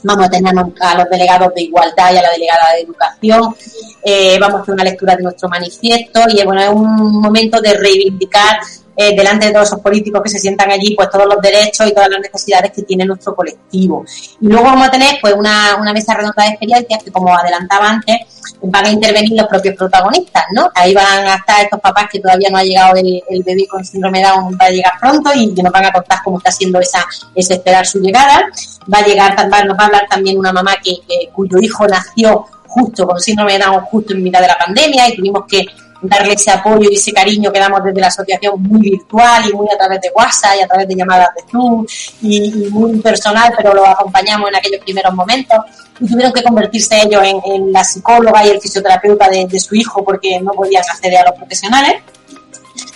vamos 0.06 0.26
a 0.26 0.30
tener 0.30 0.54
a 0.56 0.94
los 0.94 1.10
delegados 1.10 1.52
de 1.54 1.62
igualdad 1.62 2.12
y 2.12 2.16
a 2.16 2.22
la 2.22 2.30
delegada 2.30 2.72
de 2.74 2.82
educación, 2.82 3.54
eh, 4.02 4.38
vamos 4.40 4.60
a 4.60 4.62
hacer 4.62 4.74
una 4.74 4.84
lectura 4.84 5.16
de 5.16 5.22
nuestro 5.24 5.48
manifiesto 5.48 6.20
y 6.28 6.44
bueno, 6.44 6.60
es 6.62 6.68
un 6.68 7.20
momento 7.20 7.60
de 7.60 7.74
reivindicar 7.74 8.58
eh, 8.96 9.14
delante 9.14 9.46
de 9.46 9.52
todos 9.52 9.68
esos 9.68 9.80
políticos 9.80 10.22
que 10.22 10.30
se 10.30 10.38
sientan 10.38 10.70
allí, 10.70 10.94
pues 10.94 11.10
todos 11.10 11.26
los 11.26 11.40
derechos 11.40 11.86
y 11.86 11.92
todas 11.92 12.08
las 12.08 12.20
necesidades 12.20 12.72
que 12.72 12.82
tiene 12.82 13.04
nuestro 13.04 13.34
colectivo. 13.34 14.04
Y 14.40 14.48
luego 14.48 14.64
vamos 14.64 14.88
a 14.88 14.90
tener 14.90 15.18
pues 15.20 15.34
una, 15.34 15.76
una 15.76 15.92
mesa 15.92 16.14
redonda 16.14 16.44
de 16.44 16.48
experiencias 16.50 17.02
que 17.02 17.12
como 17.12 17.36
adelantaba 17.36 17.90
antes, 17.90 18.16
van 18.62 18.86
a 18.86 18.90
intervenir 18.90 19.38
los 19.38 19.48
propios 19.48 19.76
protagonistas, 19.76 20.44
¿no? 20.52 20.70
Ahí 20.74 20.94
van 20.94 21.26
a 21.26 21.34
estar 21.34 21.62
estos 21.62 21.80
papás 21.80 22.06
que 22.10 22.20
todavía 22.20 22.48
no 22.50 22.58
ha 22.58 22.64
llegado 22.64 22.96
el, 22.96 23.22
bebé 23.44 23.66
con 23.68 23.84
síndrome 23.84 24.18
de 24.20 24.24
Down, 24.24 24.58
va 24.60 24.66
a 24.66 24.70
llegar 24.70 24.92
pronto 25.00 25.30
y 25.34 25.54
que 25.54 25.62
nos 25.62 25.72
van 25.72 25.84
a 25.84 25.92
contar 25.92 26.18
cómo 26.24 26.38
está 26.38 26.50
siendo 26.50 26.80
esa, 26.80 27.04
ese 27.34 27.54
esperar 27.54 27.86
su 27.86 28.00
llegada. 28.00 28.48
Va 28.92 28.98
a 28.98 29.06
llegar, 29.06 29.36
nos 29.66 29.76
va 29.76 29.82
a 29.82 29.86
hablar 29.86 30.06
también 30.08 30.38
una 30.38 30.52
mamá 30.52 30.76
que, 30.82 30.96
que 31.06 31.28
cuyo 31.32 31.58
hijo 31.58 31.86
nació 31.86 32.46
justo 32.66 33.06
con 33.06 33.20
síndrome 33.20 33.54
de 33.54 33.58
Down 33.60 33.80
justo 33.82 34.12
en 34.12 34.22
mitad 34.22 34.40
de 34.40 34.48
la 34.48 34.58
pandemia 34.58 35.08
y 35.08 35.16
tuvimos 35.16 35.44
que 35.48 35.64
darle 36.02 36.34
ese 36.34 36.50
apoyo 36.50 36.88
y 36.90 36.94
ese 36.94 37.12
cariño 37.12 37.52
que 37.52 37.58
damos 37.58 37.82
desde 37.84 38.00
la 38.00 38.08
asociación 38.08 38.62
muy 38.62 38.80
virtual 38.80 39.44
y 39.48 39.52
muy 39.54 39.66
a 39.72 39.78
través 39.78 40.00
de 40.00 40.10
WhatsApp 40.14 40.56
y 40.58 40.62
a 40.62 40.66
través 40.66 40.88
de 40.88 40.94
llamadas 40.94 41.28
de 41.34 41.42
Zoom 41.50 41.86
y, 42.22 42.50
muy 42.70 42.98
personal, 43.00 43.52
pero 43.56 43.74
lo 43.74 43.86
acompañamos 43.86 44.48
en 44.48 44.56
aquellos 44.56 44.80
primeros 44.80 45.14
momentos 45.14 45.58
y 46.00 46.06
tuvieron 46.06 46.32
que 46.32 46.42
convertirse 46.42 47.00
ellos 47.02 47.22
en, 47.24 47.72
la 47.72 47.82
psicóloga 47.82 48.46
y 48.46 48.50
el 48.50 48.60
fisioterapeuta 48.60 49.28
de, 49.28 49.46
de, 49.46 49.60
su 49.60 49.74
hijo 49.74 50.04
porque 50.04 50.40
no 50.40 50.52
podían 50.52 50.82
acceder 50.82 51.18
a 51.18 51.30
los 51.30 51.38
profesionales. 51.38 52.02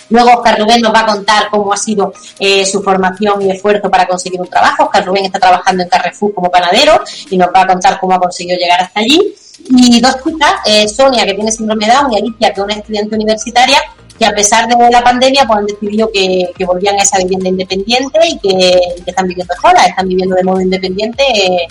Luego 0.09 0.39
Oscar 0.39 0.59
Rubén 0.59 0.81
nos 0.81 0.93
va 0.93 1.01
a 1.01 1.05
contar 1.05 1.49
cómo 1.49 1.71
ha 1.71 1.77
sido 1.77 2.13
eh, 2.37 2.65
su 2.65 2.83
formación 2.83 3.41
y 3.41 3.51
esfuerzo 3.51 3.89
para 3.89 4.05
conseguir 4.05 4.41
un 4.41 4.47
trabajo. 4.47 4.83
Oscar 4.83 5.05
Rubén 5.05 5.25
está 5.25 5.39
trabajando 5.39 5.83
en 5.83 5.89
Carrefour 5.89 6.33
como 6.33 6.51
panadero 6.51 7.01
y 7.29 7.37
nos 7.37 7.47
va 7.47 7.61
a 7.61 7.67
contar 7.67 7.99
cómo 7.99 8.13
ha 8.13 8.19
conseguido 8.19 8.57
llegar 8.57 8.81
hasta 8.81 8.99
allí 8.99 9.35
y 9.69 10.01
dos 10.01 10.15
chicas, 10.23 10.53
eh, 10.65 10.87
Sonia, 10.87 11.25
que 11.25 11.33
tiene 11.33 11.51
síndrome 11.51 11.85
de 11.85 11.93
Down, 11.93 12.13
y 12.13 12.17
Alicia, 12.17 12.53
que 12.53 12.61
es 12.61 12.65
una 12.65 12.73
estudiante 12.73 13.15
universitaria, 13.15 13.77
que 14.17 14.25
a 14.25 14.31
pesar 14.31 14.67
de 14.67 14.89
la 14.89 15.03
pandemia, 15.03 15.45
pues 15.47 15.59
han 15.59 15.65
decidido 15.65 16.11
que, 16.13 16.51
que 16.55 16.65
volvían 16.65 16.95
a 16.99 17.03
esa 17.03 17.17
vivienda 17.17 17.49
independiente 17.49 18.19
y 18.27 18.37
que, 18.39 18.79
están 19.05 19.27
viviendo 19.27 19.53
solas, 19.59 19.87
están 19.87 20.07
viviendo 20.07 20.35
de 20.35 20.43
modo 20.43 20.61
independiente, 20.61 21.23
eh, 21.23 21.67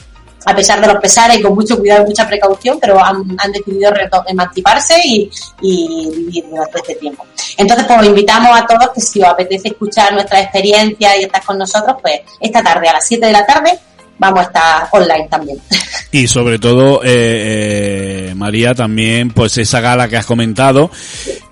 a 0.46 0.57
pesar 0.57 0.81
de 0.81 0.87
los 0.87 0.96
pesares 0.96 1.38
y 1.38 1.42
con 1.42 1.55
mucho 1.55 1.79
cuidado 1.79 2.03
y 2.03 2.09
mucha 2.09 2.26
precaución, 2.26 2.79
pero 2.81 2.98
han, 3.05 3.37
decidido 3.53 3.92
emanciparse 4.26 4.94
y, 5.05 5.31
vivir 5.61 6.46
durante 6.50 6.79
este 6.79 6.94
tiempo. 6.96 7.24
Entonces, 7.57 7.87
pues 7.87 8.07
invitamos 8.07 8.59
a 8.59 8.66
todos 8.66 8.90
que 8.94 9.00
si 9.00 9.20
os 9.20 9.29
apetece 9.29 9.68
escuchar 9.68 10.12
nuestra 10.12 10.40
experiencia 10.40 11.16
y 11.18 11.24
estar 11.24 11.44
con 11.44 11.59
nosotros, 11.59 11.96
pues 12.00 12.20
esta 12.40 12.62
tarde 12.62 12.88
a 12.88 12.94
las 12.94 13.07
7 13.07 13.26
de 13.26 13.33
la 13.33 13.46
tarde 13.46 13.79
vamos 14.20 14.40
a 14.40 14.42
estar 14.42 14.88
online 14.92 15.26
también. 15.28 15.59
Y 16.12 16.26
sobre 16.26 16.59
todo, 16.59 17.04
eh, 17.04 18.30
eh, 18.30 18.35
María, 18.35 18.74
también, 18.74 19.30
pues 19.30 19.56
esa 19.59 19.80
gala 19.80 20.09
que 20.09 20.16
has 20.16 20.26
comentado, 20.26 20.90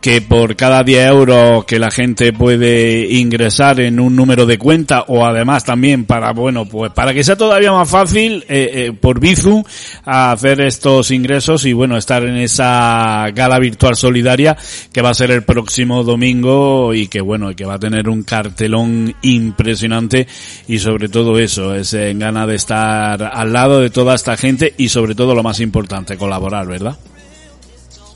que 0.01 0.21
por 0.21 0.57
cada 0.57 0.83
10 0.83 1.11
euros 1.11 1.65
que 1.65 1.79
la 1.79 1.93
gente 1.93 2.33
puede 2.33 3.07
ingresar 3.15 3.79
en 3.79 4.01
un 4.01 4.17
número 4.17 4.47
de 4.47 4.59
cuenta 4.59 5.05
o 5.07 5.25
además 5.25 5.65
también 5.65 6.07
para, 6.07 6.33
bueno, 6.33 6.67
pues 6.67 6.91
para 6.93 7.15
que 7.15 7.23
sea 7.23 7.37
todavía 7.37 7.71
más 7.71 7.89
fácil, 7.89 8.45
eh, 8.49 8.71
eh 8.75 8.93
por 9.01 9.21
Bizu, 9.21 9.65
hacer 10.05 10.61
estos 10.61 11.13
ingresos 11.13 11.65
y 11.65 11.73
bueno, 11.73 11.97
estar 11.97 12.25
en 12.25 12.39
esa 12.39 13.27
gala 13.33 13.61
virtual 13.61 13.95
solidaria 13.95 14.57
que 14.93 15.03
va 15.03 15.11
a 15.11 15.15
ser 15.15 15.31
el 15.31 15.45
próximo 15.45 16.03
domingo 16.03 16.95
y 16.95 17.07
que 17.07 17.21
bueno, 17.21 17.55
que 17.55 17.65
va 17.65 17.75
a 17.75 17.79
tener 17.79 18.09
un 18.09 18.25
cartelón 18.25 19.15
impresionante 19.23 20.27
y 20.67 20.81
sobre 20.81 21.09
todo 21.09 21.39
eso, 21.39 21.77
es 21.77 21.95
en 21.95 22.19
gana 22.19 22.45
de 22.45 22.58
estar 22.59 23.23
al 23.23 23.53
lado 23.53 23.81
de 23.81 23.91
toda 23.91 24.15
esta 24.15 24.37
gente 24.37 24.75
y 24.77 24.91
sobre 24.91 25.15
todo 25.15 25.35
lo 25.35 25.43
más 25.43 25.61
importante, 25.61 26.19
colaborar, 26.19 26.67
¿verdad? 26.67 26.97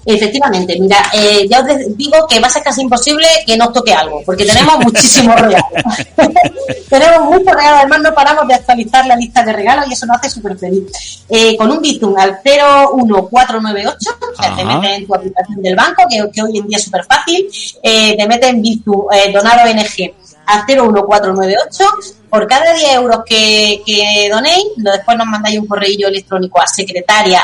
Efectivamente, 0.04 0.76
mira, 0.80 1.10
eh, 1.12 1.46
ya 1.48 1.60
os 1.60 1.96
digo 1.96 2.26
que 2.28 2.40
va 2.40 2.48
a 2.48 2.50
ser 2.50 2.62
casi 2.62 2.82
imposible 2.82 3.24
que 3.46 3.56
nos 3.56 3.72
toque 3.72 3.92
algo, 3.92 4.20
porque 4.26 4.44
tenemos 4.44 4.78
muchísimos 4.80 5.36
regalos. 5.40 5.68
tenemos 6.88 7.24
muchos 7.30 7.54
regalos, 7.54 7.80
además 7.80 8.00
no 8.02 8.14
paramos 8.14 8.48
de 8.48 8.54
actualizar 8.54 9.06
la 9.06 9.14
lista 9.14 9.44
de 9.44 9.52
regalos 9.52 9.86
y 9.88 9.92
eso 9.92 10.06
nos 10.06 10.16
hace 10.16 10.30
súper 10.30 10.58
feliz. 10.58 11.22
Eh, 11.28 11.56
con 11.56 11.70
un 11.70 11.80
Bizum 11.80 12.18
al 12.18 12.40
01498, 12.44 13.96
o 14.20 14.42
sea, 14.42 14.56
te 14.56 14.64
metes 14.64 14.98
en 14.98 15.06
tu 15.06 15.14
aplicación 15.14 15.62
del 15.62 15.76
banco, 15.76 16.02
que, 16.10 16.28
que 16.32 16.42
hoy 16.42 16.58
en 16.58 16.66
día 16.66 16.78
es 16.78 16.84
súper 16.84 17.04
fácil, 17.04 17.48
eh, 17.82 18.16
te 18.16 18.26
metes 18.26 18.50
en 18.50 18.60
Bizum, 18.60 19.06
eh, 19.12 19.30
donar 19.32 19.64
ONG 19.68 20.14
a 20.46 20.64
01498 20.66 21.84
por 22.28 22.46
cada 22.46 22.72
10 22.72 22.94
euros 22.94 23.18
que, 23.26 23.82
que 23.84 24.28
donéis, 24.30 24.64
después 24.76 25.18
nos 25.18 25.26
mandáis 25.26 25.58
un 25.58 25.66
correo 25.66 26.08
electrónico 26.08 26.60
a 26.60 26.66
secretaria 26.66 27.42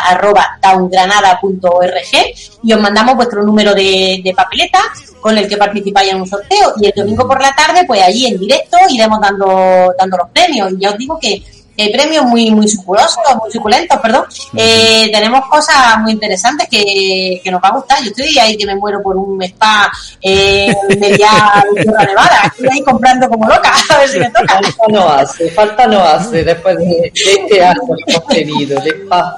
y 2.63 2.73
os 2.73 2.81
mandamos 2.81 3.15
vuestro 3.17 3.43
número 3.43 3.75
de, 3.75 4.21
de 4.25 4.35
papeleta 4.35 4.81
con 5.21 5.37
el 5.37 5.49
que 5.49 5.57
participáis 5.57 6.13
en 6.13 6.21
un 6.21 6.27
sorteo. 6.27 6.73
Y 6.81 6.87
el 6.87 6.93
domingo 6.95 7.27
por 7.27 7.41
la 7.41 7.55
tarde, 7.55 7.85
pues 7.87 8.01
allí 8.03 8.27
en 8.27 8.39
directo 8.39 8.77
iremos 8.89 9.21
dando, 9.21 9.95
dando 9.99 10.17
los 10.17 10.31
premios. 10.31 10.73
Y 10.73 10.79
ya 10.79 10.91
os 10.91 10.99
digo 10.99 11.19
que 11.21 11.43
hay 11.83 11.93
premios 11.93 12.25
muy 12.25 12.51
muy 12.51 12.67
suculosos, 12.67 13.19
muy 13.41 13.51
suculentos, 13.53 13.99
perdón. 14.01 14.25
Eh, 14.57 15.11
tenemos 15.13 15.47
cosas 15.49 15.99
muy 16.01 16.13
interesantes 16.13 16.69
que, 16.69 17.41
que, 17.43 17.51
nos 17.51 17.63
va 17.63 17.69
a 17.69 17.77
gustar. 17.77 18.03
Yo 18.03 18.11
estoy 18.11 18.37
ahí 18.39 18.57
que 18.57 18.67
me 18.67 18.75
muero 18.75 19.03
por 19.03 19.17
un 19.17 19.41
spa 19.43 19.91
eh, 20.21 20.75
media 20.99 21.31
Tierra 21.75 22.05
Nevada. 22.05 22.43
Estoy 22.47 22.69
ahí 22.73 22.83
comprando 22.83 23.29
como 23.29 23.49
loca, 23.49 23.73
a 23.91 23.99
ver 23.99 24.09
si 24.09 24.19
me 24.19 24.31
toca. 24.31 24.55
Falta 24.55 24.85
no 24.89 25.09
hace, 25.09 25.51
falta 25.51 25.87
no 25.87 26.03
hace 26.03 26.45
después 26.45 26.77
de, 26.79 27.13
este 27.15 27.65
año 27.65 27.81
que 27.97 28.13
hemos 28.13 28.27
tenido 28.27 28.81
de 28.81 28.91
spa. 28.91 29.37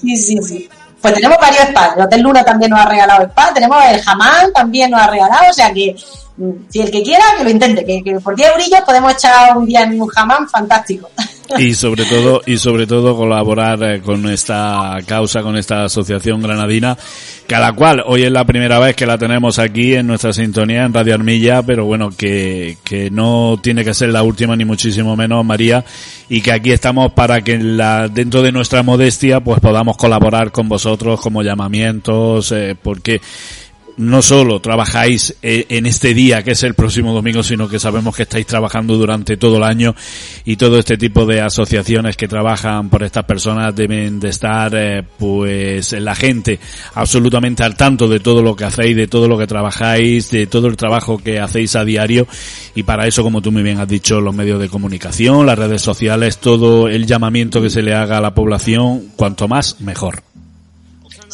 Sí, 0.00 0.16
sí, 0.16 0.38
sí. 0.42 0.68
Pues 1.00 1.14
tenemos 1.14 1.38
varios 1.38 1.68
spas. 1.68 1.96
El 1.96 2.02
Hotel 2.02 2.20
Luna 2.22 2.44
también 2.44 2.72
nos 2.72 2.80
ha 2.80 2.86
regalado 2.86 3.22
spa. 3.26 3.54
Tenemos 3.54 3.84
el 3.84 4.02
Jamán 4.02 4.52
también 4.52 4.90
nos 4.90 5.00
ha 5.00 5.06
regalado. 5.06 5.50
O 5.50 5.52
sea 5.52 5.72
que 5.72 5.94
mm, 6.36 6.50
si 6.68 6.80
el 6.80 6.90
que 6.90 7.02
quiera, 7.02 7.24
que 7.38 7.44
lo 7.44 7.50
intente. 7.50 7.84
Que, 7.84 8.02
que 8.02 8.18
por 8.18 8.34
10 8.34 8.50
eurillos 8.50 8.80
podemos 8.80 9.12
echar 9.12 9.56
un 9.56 9.66
día 9.66 9.82
en 9.82 10.00
un 10.00 10.08
Jamán 10.08 10.48
fantástico. 10.48 11.08
y 11.58 11.74
sobre 11.74 12.04
todo 12.04 12.42
y 12.46 12.56
sobre 12.56 12.86
todo 12.86 13.16
colaborar 13.16 13.82
eh, 13.82 14.00
con 14.00 14.28
esta 14.28 14.96
causa 15.06 15.42
con 15.42 15.56
esta 15.56 15.84
asociación 15.84 16.42
granadina 16.42 16.96
cada 17.46 17.72
cual 17.72 18.02
hoy 18.06 18.24
es 18.24 18.32
la 18.32 18.44
primera 18.44 18.78
vez 18.78 18.96
que 18.96 19.06
la 19.06 19.18
tenemos 19.18 19.58
aquí 19.58 19.94
en 19.94 20.06
nuestra 20.06 20.32
sintonía 20.32 20.84
en 20.84 20.92
Radio 20.92 21.14
Armilla 21.14 21.62
pero 21.62 21.84
bueno 21.84 22.10
que, 22.10 22.78
que 22.84 23.10
no 23.10 23.58
tiene 23.62 23.84
que 23.84 23.94
ser 23.94 24.10
la 24.10 24.22
última 24.22 24.56
ni 24.56 24.64
muchísimo 24.64 25.16
menos 25.16 25.44
María 25.44 25.84
y 26.28 26.40
que 26.40 26.52
aquí 26.52 26.72
estamos 26.72 27.12
para 27.12 27.42
que 27.42 27.58
la, 27.58 28.08
dentro 28.08 28.42
de 28.42 28.52
nuestra 28.52 28.82
modestia 28.82 29.40
pues 29.40 29.60
podamos 29.60 29.96
colaborar 29.96 30.50
con 30.50 30.68
vosotros 30.68 31.20
como 31.20 31.42
llamamientos 31.42 32.52
eh, 32.52 32.76
porque 32.80 33.20
no 33.96 34.22
solo 34.22 34.60
trabajáis 34.60 35.34
eh, 35.42 35.66
en 35.68 35.86
este 35.86 36.14
día 36.14 36.42
que 36.42 36.52
es 36.52 36.62
el 36.62 36.74
próximo 36.74 37.12
domingo, 37.12 37.42
sino 37.42 37.68
que 37.68 37.78
sabemos 37.78 38.14
que 38.14 38.24
estáis 38.24 38.46
trabajando 38.46 38.96
durante 38.96 39.36
todo 39.36 39.56
el 39.56 39.62
año 39.62 39.94
y 40.44 40.56
todo 40.56 40.78
este 40.78 40.98
tipo 40.98 41.26
de 41.26 41.40
asociaciones 41.40 42.16
que 42.16 42.28
trabajan 42.28 42.88
por 42.88 43.02
estas 43.02 43.24
personas 43.24 43.74
deben 43.74 44.20
de 44.20 44.28
estar 44.28 44.72
eh, 44.74 45.02
pues 45.18 45.92
la 45.92 46.14
gente 46.14 46.58
absolutamente 46.94 47.62
al 47.62 47.76
tanto 47.76 48.08
de 48.08 48.20
todo 48.20 48.42
lo 48.42 48.54
que 48.54 48.64
hacéis, 48.64 48.96
de 48.96 49.06
todo 49.06 49.28
lo 49.28 49.38
que 49.38 49.46
trabajáis, 49.46 50.30
de 50.30 50.46
todo 50.46 50.66
el 50.66 50.76
trabajo 50.76 51.18
que 51.18 51.40
hacéis 51.40 51.76
a 51.76 51.84
diario 51.84 52.26
y 52.74 52.82
para 52.82 53.06
eso, 53.06 53.22
como 53.22 53.40
tú 53.40 53.50
muy 53.50 53.62
bien 53.62 53.80
has 53.80 53.88
dicho, 53.88 54.20
los 54.20 54.34
medios 54.34 54.60
de 54.60 54.68
comunicación, 54.68 55.46
las 55.46 55.58
redes 55.58 55.82
sociales, 55.82 56.38
todo 56.38 56.88
el 56.88 57.06
llamamiento 57.06 57.62
que 57.62 57.70
se 57.70 57.82
le 57.82 57.94
haga 57.94 58.18
a 58.18 58.20
la 58.20 58.34
población, 58.34 59.12
cuanto 59.16 59.48
más, 59.48 59.80
mejor. 59.80 60.22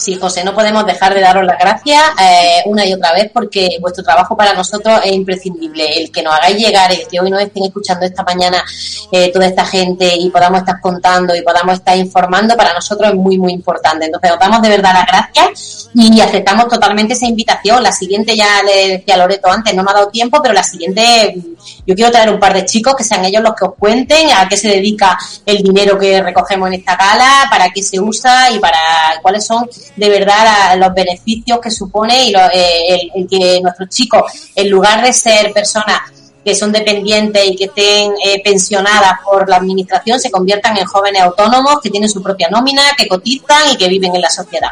Sí, 0.02 0.16
José, 0.16 0.42
no 0.42 0.52
podemos 0.52 0.84
dejar 0.84 1.14
de 1.14 1.20
daros 1.20 1.44
las 1.44 1.56
gracias 1.56 2.02
eh, 2.20 2.62
una 2.64 2.84
y 2.84 2.92
otra 2.92 3.12
vez 3.12 3.30
porque 3.32 3.76
vuestro 3.80 4.02
trabajo 4.02 4.36
para 4.36 4.52
nosotros 4.52 5.00
es 5.04 5.12
imprescindible. 5.12 5.96
El 5.96 6.10
que 6.10 6.24
nos 6.24 6.34
hagáis 6.34 6.56
llegar, 6.56 6.90
el 6.90 7.06
que 7.06 7.20
hoy 7.20 7.30
nos 7.30 7.40
estén 7.40 7.62
escuchando 7.62 8.04
esta 8.04 8.24
mañana 8.24 8.64
eh, 9.12 9.30
toda 9.32 9.46
esta 9.46 9.64
gente 9.64 10.12
y 10.16 10.28
podamos 10.30 10.58
estar 10.58 10.80
contando 10.80 11.36
y 11.36 11.42
podamos 11.42 11.74
estar 11.74 11.96
informando, 11.96 12.56
para 12.56 12.74
nosotros 12.74 13.10
es 13.10 13.14
muy, 13.14 13.38
muy 13.38 13.52
importante. 13.52 14.06
Entonces, 14.06 14.32
os 14.32 14.40
damos 14.40 14.60
de 14.60 14.70
verdad 14.70 14.92
las 14.92 15.06
gracias 15.06 15.90
y 15.94 16.20
aceptamos 16.20 16.66
totalmente 16.66 17.12
esa 17.12 17.26
invitación. 17.26 17.80
La 17.80 17.92
siguiente, 17.92 18.36
ya 18.36 18.60
le 18.64 18.98
decía 18.98 19.16
Loreto 19.16 19.52
antes, 19.52 19.72
no 19.72 19.84
me 19.84 19.92
ha 19.92 19.94
dado 19.94 20.08
tiempo, 20.08 20.40
pero 20.42 20.52
la 20.52 20.64
siguiente, 20.64 21.36
yo 21.86 21.94
quiero 21.94 22.10
traer 22.10 22.30
un 22.30 22.40
par 22.40 22.54
de 22.54 22.64
chicos 22.64 22.96
que 22.96 23.04
sean 23.04 23.24
ellos 23.24 23.40
los 23.40 23.54
que 23.54 23.66
os 23.66 23.74
cuenten 23.78 24.32
a 24.32 24.48
qué 24.48 24.56
se 24.56 24.66
dedica 24.66 25.16
el 25.46 25.62
dinero 25.62 25.96
que 25.96 26.20
recogemos 26.20 26.66
en 26.66 26.74
esta 26.74 26.96
gala, 26.96 27.46
para 27.48 27.70
qué 27.70 27.84
se 27.84 28.00
usa 28.00 28.50
y 28.50 28.58
para 28.58 28.80
cuáles 29.22 29.46
son 29.46 29.68
de 29.96 30.08
verdad 30.08 30.76
los 30.78 30.94
beneficios 30.94 31.58
que 31.60 31.70
supone 31.70 32.26
y 32.26 32.34
eh, 32.34 33.10
el, 33.14 33.28
que 33.28 33.60
nuestros 33.60 33.88
chicos, 33.88 34.50
en 34.54 34.70
lugar 34.70 35.04
de 35.04 35.12
ser 35.12 35.52
personas 35.52 36.00
que 36.44 36.54
son 36.54 36.72
dependientes 36.72 37.46
y 37.46 37.56
que 37.56 37.64
estén 37.64 38.12
eh, 38.24 38.42
pensionadas 38.42 39.20
por 39.24 39.48
la 39.48 39.56
administración, 39.56 40.18
se 40.18 40.30
conviertan 40.30 40.76
en 40.76 40.86
jóvenes 40.86 41.22
autónomos 41.22 41.80
que 41.80 41.90
tienen 41.90 42.10
su 42.10 42.22
propia 42.22 42.48
nómina, 42.50 42.82
que 42.96 43.06
cotizan 43.06 43.70
y 43.72 43.76
que 43.76 43.88
viven 43.88 44.14
en 44.14 44.22
la 44.22 44.30
sociedad. 44.30 44.70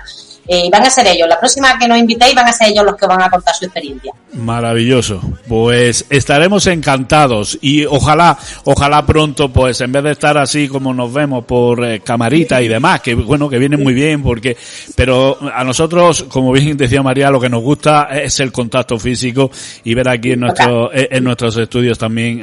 Eh, 0.52 0.68
van 0.70 0.82
a 0.84 0.90
ser 0.90 1.06
ellos. 1.06 1.28
La 1.28 1.38
próxima 1.38 1.78
que 1.78 1.86
nos 1.86 1.98
invitéis 1.98 2.34
van 2.34 2.48
a 2.48 2.52
ser 2.52 2.70
ellos 2.70 2.84
los 2.84 2.96
que 2.96 3.06
van 3.06 3.22
a 3.22 3.30
contar 3.30 3.54
su 3.54 3.66
experiencia. 3.66 4.12
Maravilloso. 4.32 5.20
Pues 5.46 6.06
estaremos 6.10 6.66
encantados 6.66 7.58
y 7.60 7.84
ojalá, 7.84 8.36
ojalá 8.64 9.04
pronto, 9.04 9.52
pues 9.52 9.80
en 9.80 9.92
vez 9.92 10.02
de 10.02 10.10
estar 10.12 10.38
así 10.38 10.68
como 10.68 10.94
nos 10.94 11.12
vemos 11.12 11.44
por 11.44 11.84
eh, 11.84 12.00
camarita 12.00 12.60
y 12.62 12.68
demás, 12.68 13.00
que 13.00 13.14
bueno, 13.14 13.48
que 13.48 13.58
viene 13.58 13.76
muy 13.76 13.92
bien 13.92 14.22
porque, 14.22 14.56
pero 14.96 15.38
a 15.54 15.62
nosotros, 15.62 16.24
como 16.28 16.52
bien 16.52 16.76
decía 16.76 17.02
María, 17.02 17.30
lo 17.30 17.40
que 17.40 17.48
nos 17.48 17.62
gusta 17.62 18.08
es 18.10 18.40
el 18.40 18.50
contacto 18.50 18.98
físico 18.98 19.50
y 19.84 19.94
ver 19.94 20.08
aquí 20.08 20.32
en 20.32 20.40
nuestro, 20.40 20.92
eh, 20.92 21.08
en 21.12 21.24
nuestros 21.24 21.56
estudios 21.56 21.98
también 21.98 22.42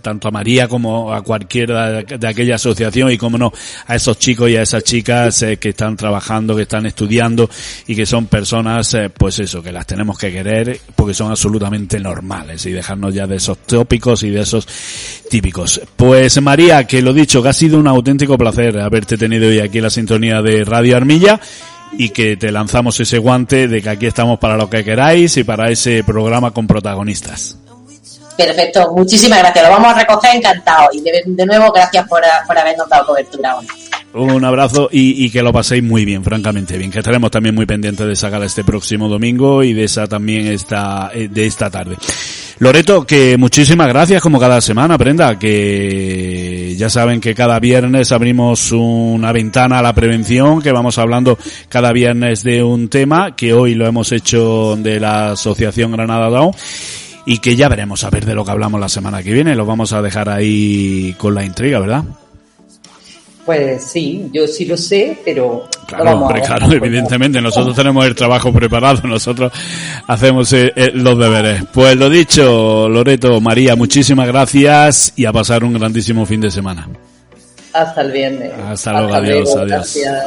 tanto 0.00 0.28
a 0.28 0.30
María 0.30 0.68
como 0.68 1.12
a 1.12 1.22
cualquiera 1.22 2.02
de, 2.02 2.28
aquella 2.28 2.54
asociación 2.54 3.10
y 3.10 3.18
como 3.18 3.36
no, 3.36 3.52
a 3.86 3.96
esos 3.96 4.18
chicos 4.18 4.48
y 4.48 4.56
a 4.56 4.62
esas 4.62 4.84
chicas 4.84 5.44
que 5.58 5.68
están 5.70 5.96
trabajando, 5.96 6.56
que 6.56 6.62
están 6.62 6.86
estudiando 6.86 7.31
y 7.86 7.94
que 7.94 8.06
son 8.06 8.26
personas, 8.26 8.94
eh, 8.94 9.10
pues 9.10 9.38
eso, 9.38 9.62
que 9.62 9.72
las 9.72 9.86
tenemos 9.86 10.18
que 10.18 10.32
querer 10.32 10.80
porque 10.94 11.14
son 11.14 11.30
absolutamente 11.30 11.98
normales 12.00 12.64
y 12.66 12.72
dejarnos 12.72 13.14
ya 13.14 13.26
de 13.26 13.36
esos 13.36 13.58
tópicos 13.58 14.22
y 14.22 14.30
de 14.30 14.40
esos 14.40 14.66
típicos. 15.30 15.80
Pues 15.96 16.40
María, 16.40 16.86
que 16.86 17.02
lo 17.02 17.12
dicho, 17.12 17.42
que 17.42 17.48
ha 17.48 17.52
sido 17.52 17.78
un 17.78 17.86
auténtico 17.86 18.38
placer 18.38 18.78
haberte 18.80 19.16
tenido 19.16 19.48
hoy 19.48 19.60
aquí 19.60 19.78
en 19.78 19.84
la 19.84 19.90
sintonía 19.90 20.42
de 20.42 20.64
Radio 20.64 20.96
Armilla 20.96 21.40
y 21.92 22.10
que 22.10 22.36
te 22.36 22.50
lanzamos 22.50 22.98
ese 23.00 23.18
guante 23.18 23.68
de 23.68 23.82
que 23.82 23.90
aquí 23.90 24.06
estamos 24.06 24.38
para 24.38 24.56
lo 24.56 24.68
que 24.70 24.84
queráis 24.84 25.36
y 25.36 25.44
para 25.44 25.70
ese 25.70 26.02
programa 26.04 26.52
con 26.52 26.66
protagonistas. 26.66 27.56
Perfecto, 28.36 28.92
muchísimas 28.92 29.38
gracias. 29.40 29.64
Lo 29.64 29.70
vamos 29.72 29.92
a 29.92 29.98
recoger 29.98 30.36
encantado. 30.36 30.88
Y 30.92 31.02
de, 31.02 31.46
nuevo, 31.46 31.70
gracias 31.70 32.08
por, 32.08 32.22
por 32.46 32.58
habernos 32.58 32.88
dado 32.88 33.06
cobertura 33.06 33.56
hoy. 33.56 33.66
Un 34.14 34.44
abrazo 34.44 34.90
y, 34.92 35.30
que 35.30 35.42
lo 35.42 35.52
paséis 35.52 35.82
muy 35.82 36.04
bien, 36.04 36.22
francamente 36.22 36.76
bien. 36.76 36.90
Que 36.90 36.98
estaremos 36.98 37.30
también 37.30 37.54
muy 37.54 37.64
pendientes 37.64 38.06
de 38.06 38.12
esa 38.12 38.28
gala 38.28 38.44
este 38.44 38.62
próximo 38.62 39.08
domingo 39.08 39.62
y 39.62 39.72
de 39.72 39.84
esa 39.84 40.06
también 40.06 40.48
esta, 40.48 41.10
eh, 41.14 41.28
de 41.28 41.46
esta 41.46 41.70
tarde. 41.70 41.96
Loreto, 42.58 43.06
que 43.06 43.36
muchísimas 43.38 43.88
gracias 43.88 44.22
como 44.22 44.38
cada 44.38 44.60
semana, 44.60 44.98
Prenda, 44.98 45.38
que 45.38 46.76
ya 46.76 46.90
saben 46.90 47.20
que 47.20 47.34
cada 47.34 47.58
viernes 47.58 48.12
abrimos 48.12 48.70
una 48.70 49.32
ventana 49.32 49.78
a 49.78 49.82
la 49.82 49.94
prevención, 49.94 50.60
que 50.60 50.72
vamos 50.72 50.98
hablando 50.98 51.38
cada 51.68 51.90
viernes 51.92 52.42
de 52.42 52.62
un 52.62 52.88
tema, 52.88 53.34
que 53.34 53.54
hoy 53.54 53.74
lo 53.74 53.86
hemos 53.86 54.12
hecho 54.12 54.76
de 54.76 55.00
la 55.00 55.32
Asociación 55.32 55.90
Granada 55.92 56.28
Down 56.28 56.52
y 57.24 57.38
que 57.38 57.56
ya 57.56 57.68
veremos 57.68 58.04
a 58.04 58.10
ver 58.10 58.26
de 58.26 58.34
lo 58.34 58.44
que 58.44 58.50
hablamos 58.50 58.78
la 58.78 58.88
semana 58.88 59.22
que 59.22 59.32
viene. 59.32 59.56
Lo 59.56 59.64
vamos 59.64 59.92
a 59.92 60.02
dejar 60.02 60.28
ahí 60.28 61.14
con 61.18 61.34
la 61.34 61.44
intriga, 61.44 61.80
¿verdad? 61.80 62.04
Pues 63.44 63.84
sí, 63.84 64.30
yo 64.32 64.46
sí 64.46 64.64
lo 64.66 64.76
sé, 64.76 65.18
pero... 65.24 65.68
Claro, 65.86 66.28
claro, 66.44 66.72
evidentemente, 66.72 67.40
nosotros 67.40 67.74
tenemos 67.74 68.06
el 68.06 68.14
trabajo 68.14 68.52
preparado, 68.52 69.06
nosotros 69.06 69.52
hacemos 70.06 70.52
eh, 70.52 70.72
eh, 70.74 70.92
los 70.94 71.18
deberes. 71.18 71.64
Pues 71.72 71.96
lo 71.96 72.08
dicho, 72.08 72.88
Loreto, 72.88 73.40
María, 73.40 73.74
muchísimas 73.76 74.28
gracias 74.28 75.12
y 75.16 75.24
a 75.24 75.32
pasar 75.32 75.64
un 75.64 75.74
grandísimo 75.74 76.24
fin 76.24 76.40
de 76.40 76.50
semana. 76.50 76.88
Hasta 77.72 78.02
el 78.02 78.12
viernes. 78.12 78.52
Hasta 78.68 78.92
luego, 78.92 79.14
adiós, 79.14 79.56
adiós. 79.56 79.68
Gracias. 79.68 80.24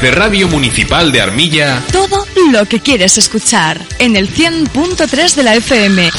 Desde 0.00 0.12
Radio 0.14 0.46
Municipal 0.46 1.10
de 1.10 1.20
Armilla, 1.20 1.82
Todo 1.90 2.24
lo 2.52 2.66
que 2.66 2.78
quieres 2.78 3.18
escuchar 3.18 3.84
en 3.98 4.14
el 4.14 4.32
100.3 4.32 5.34
de 5.34 5.42
la 5.42 5.56
FM. 5.56 6.12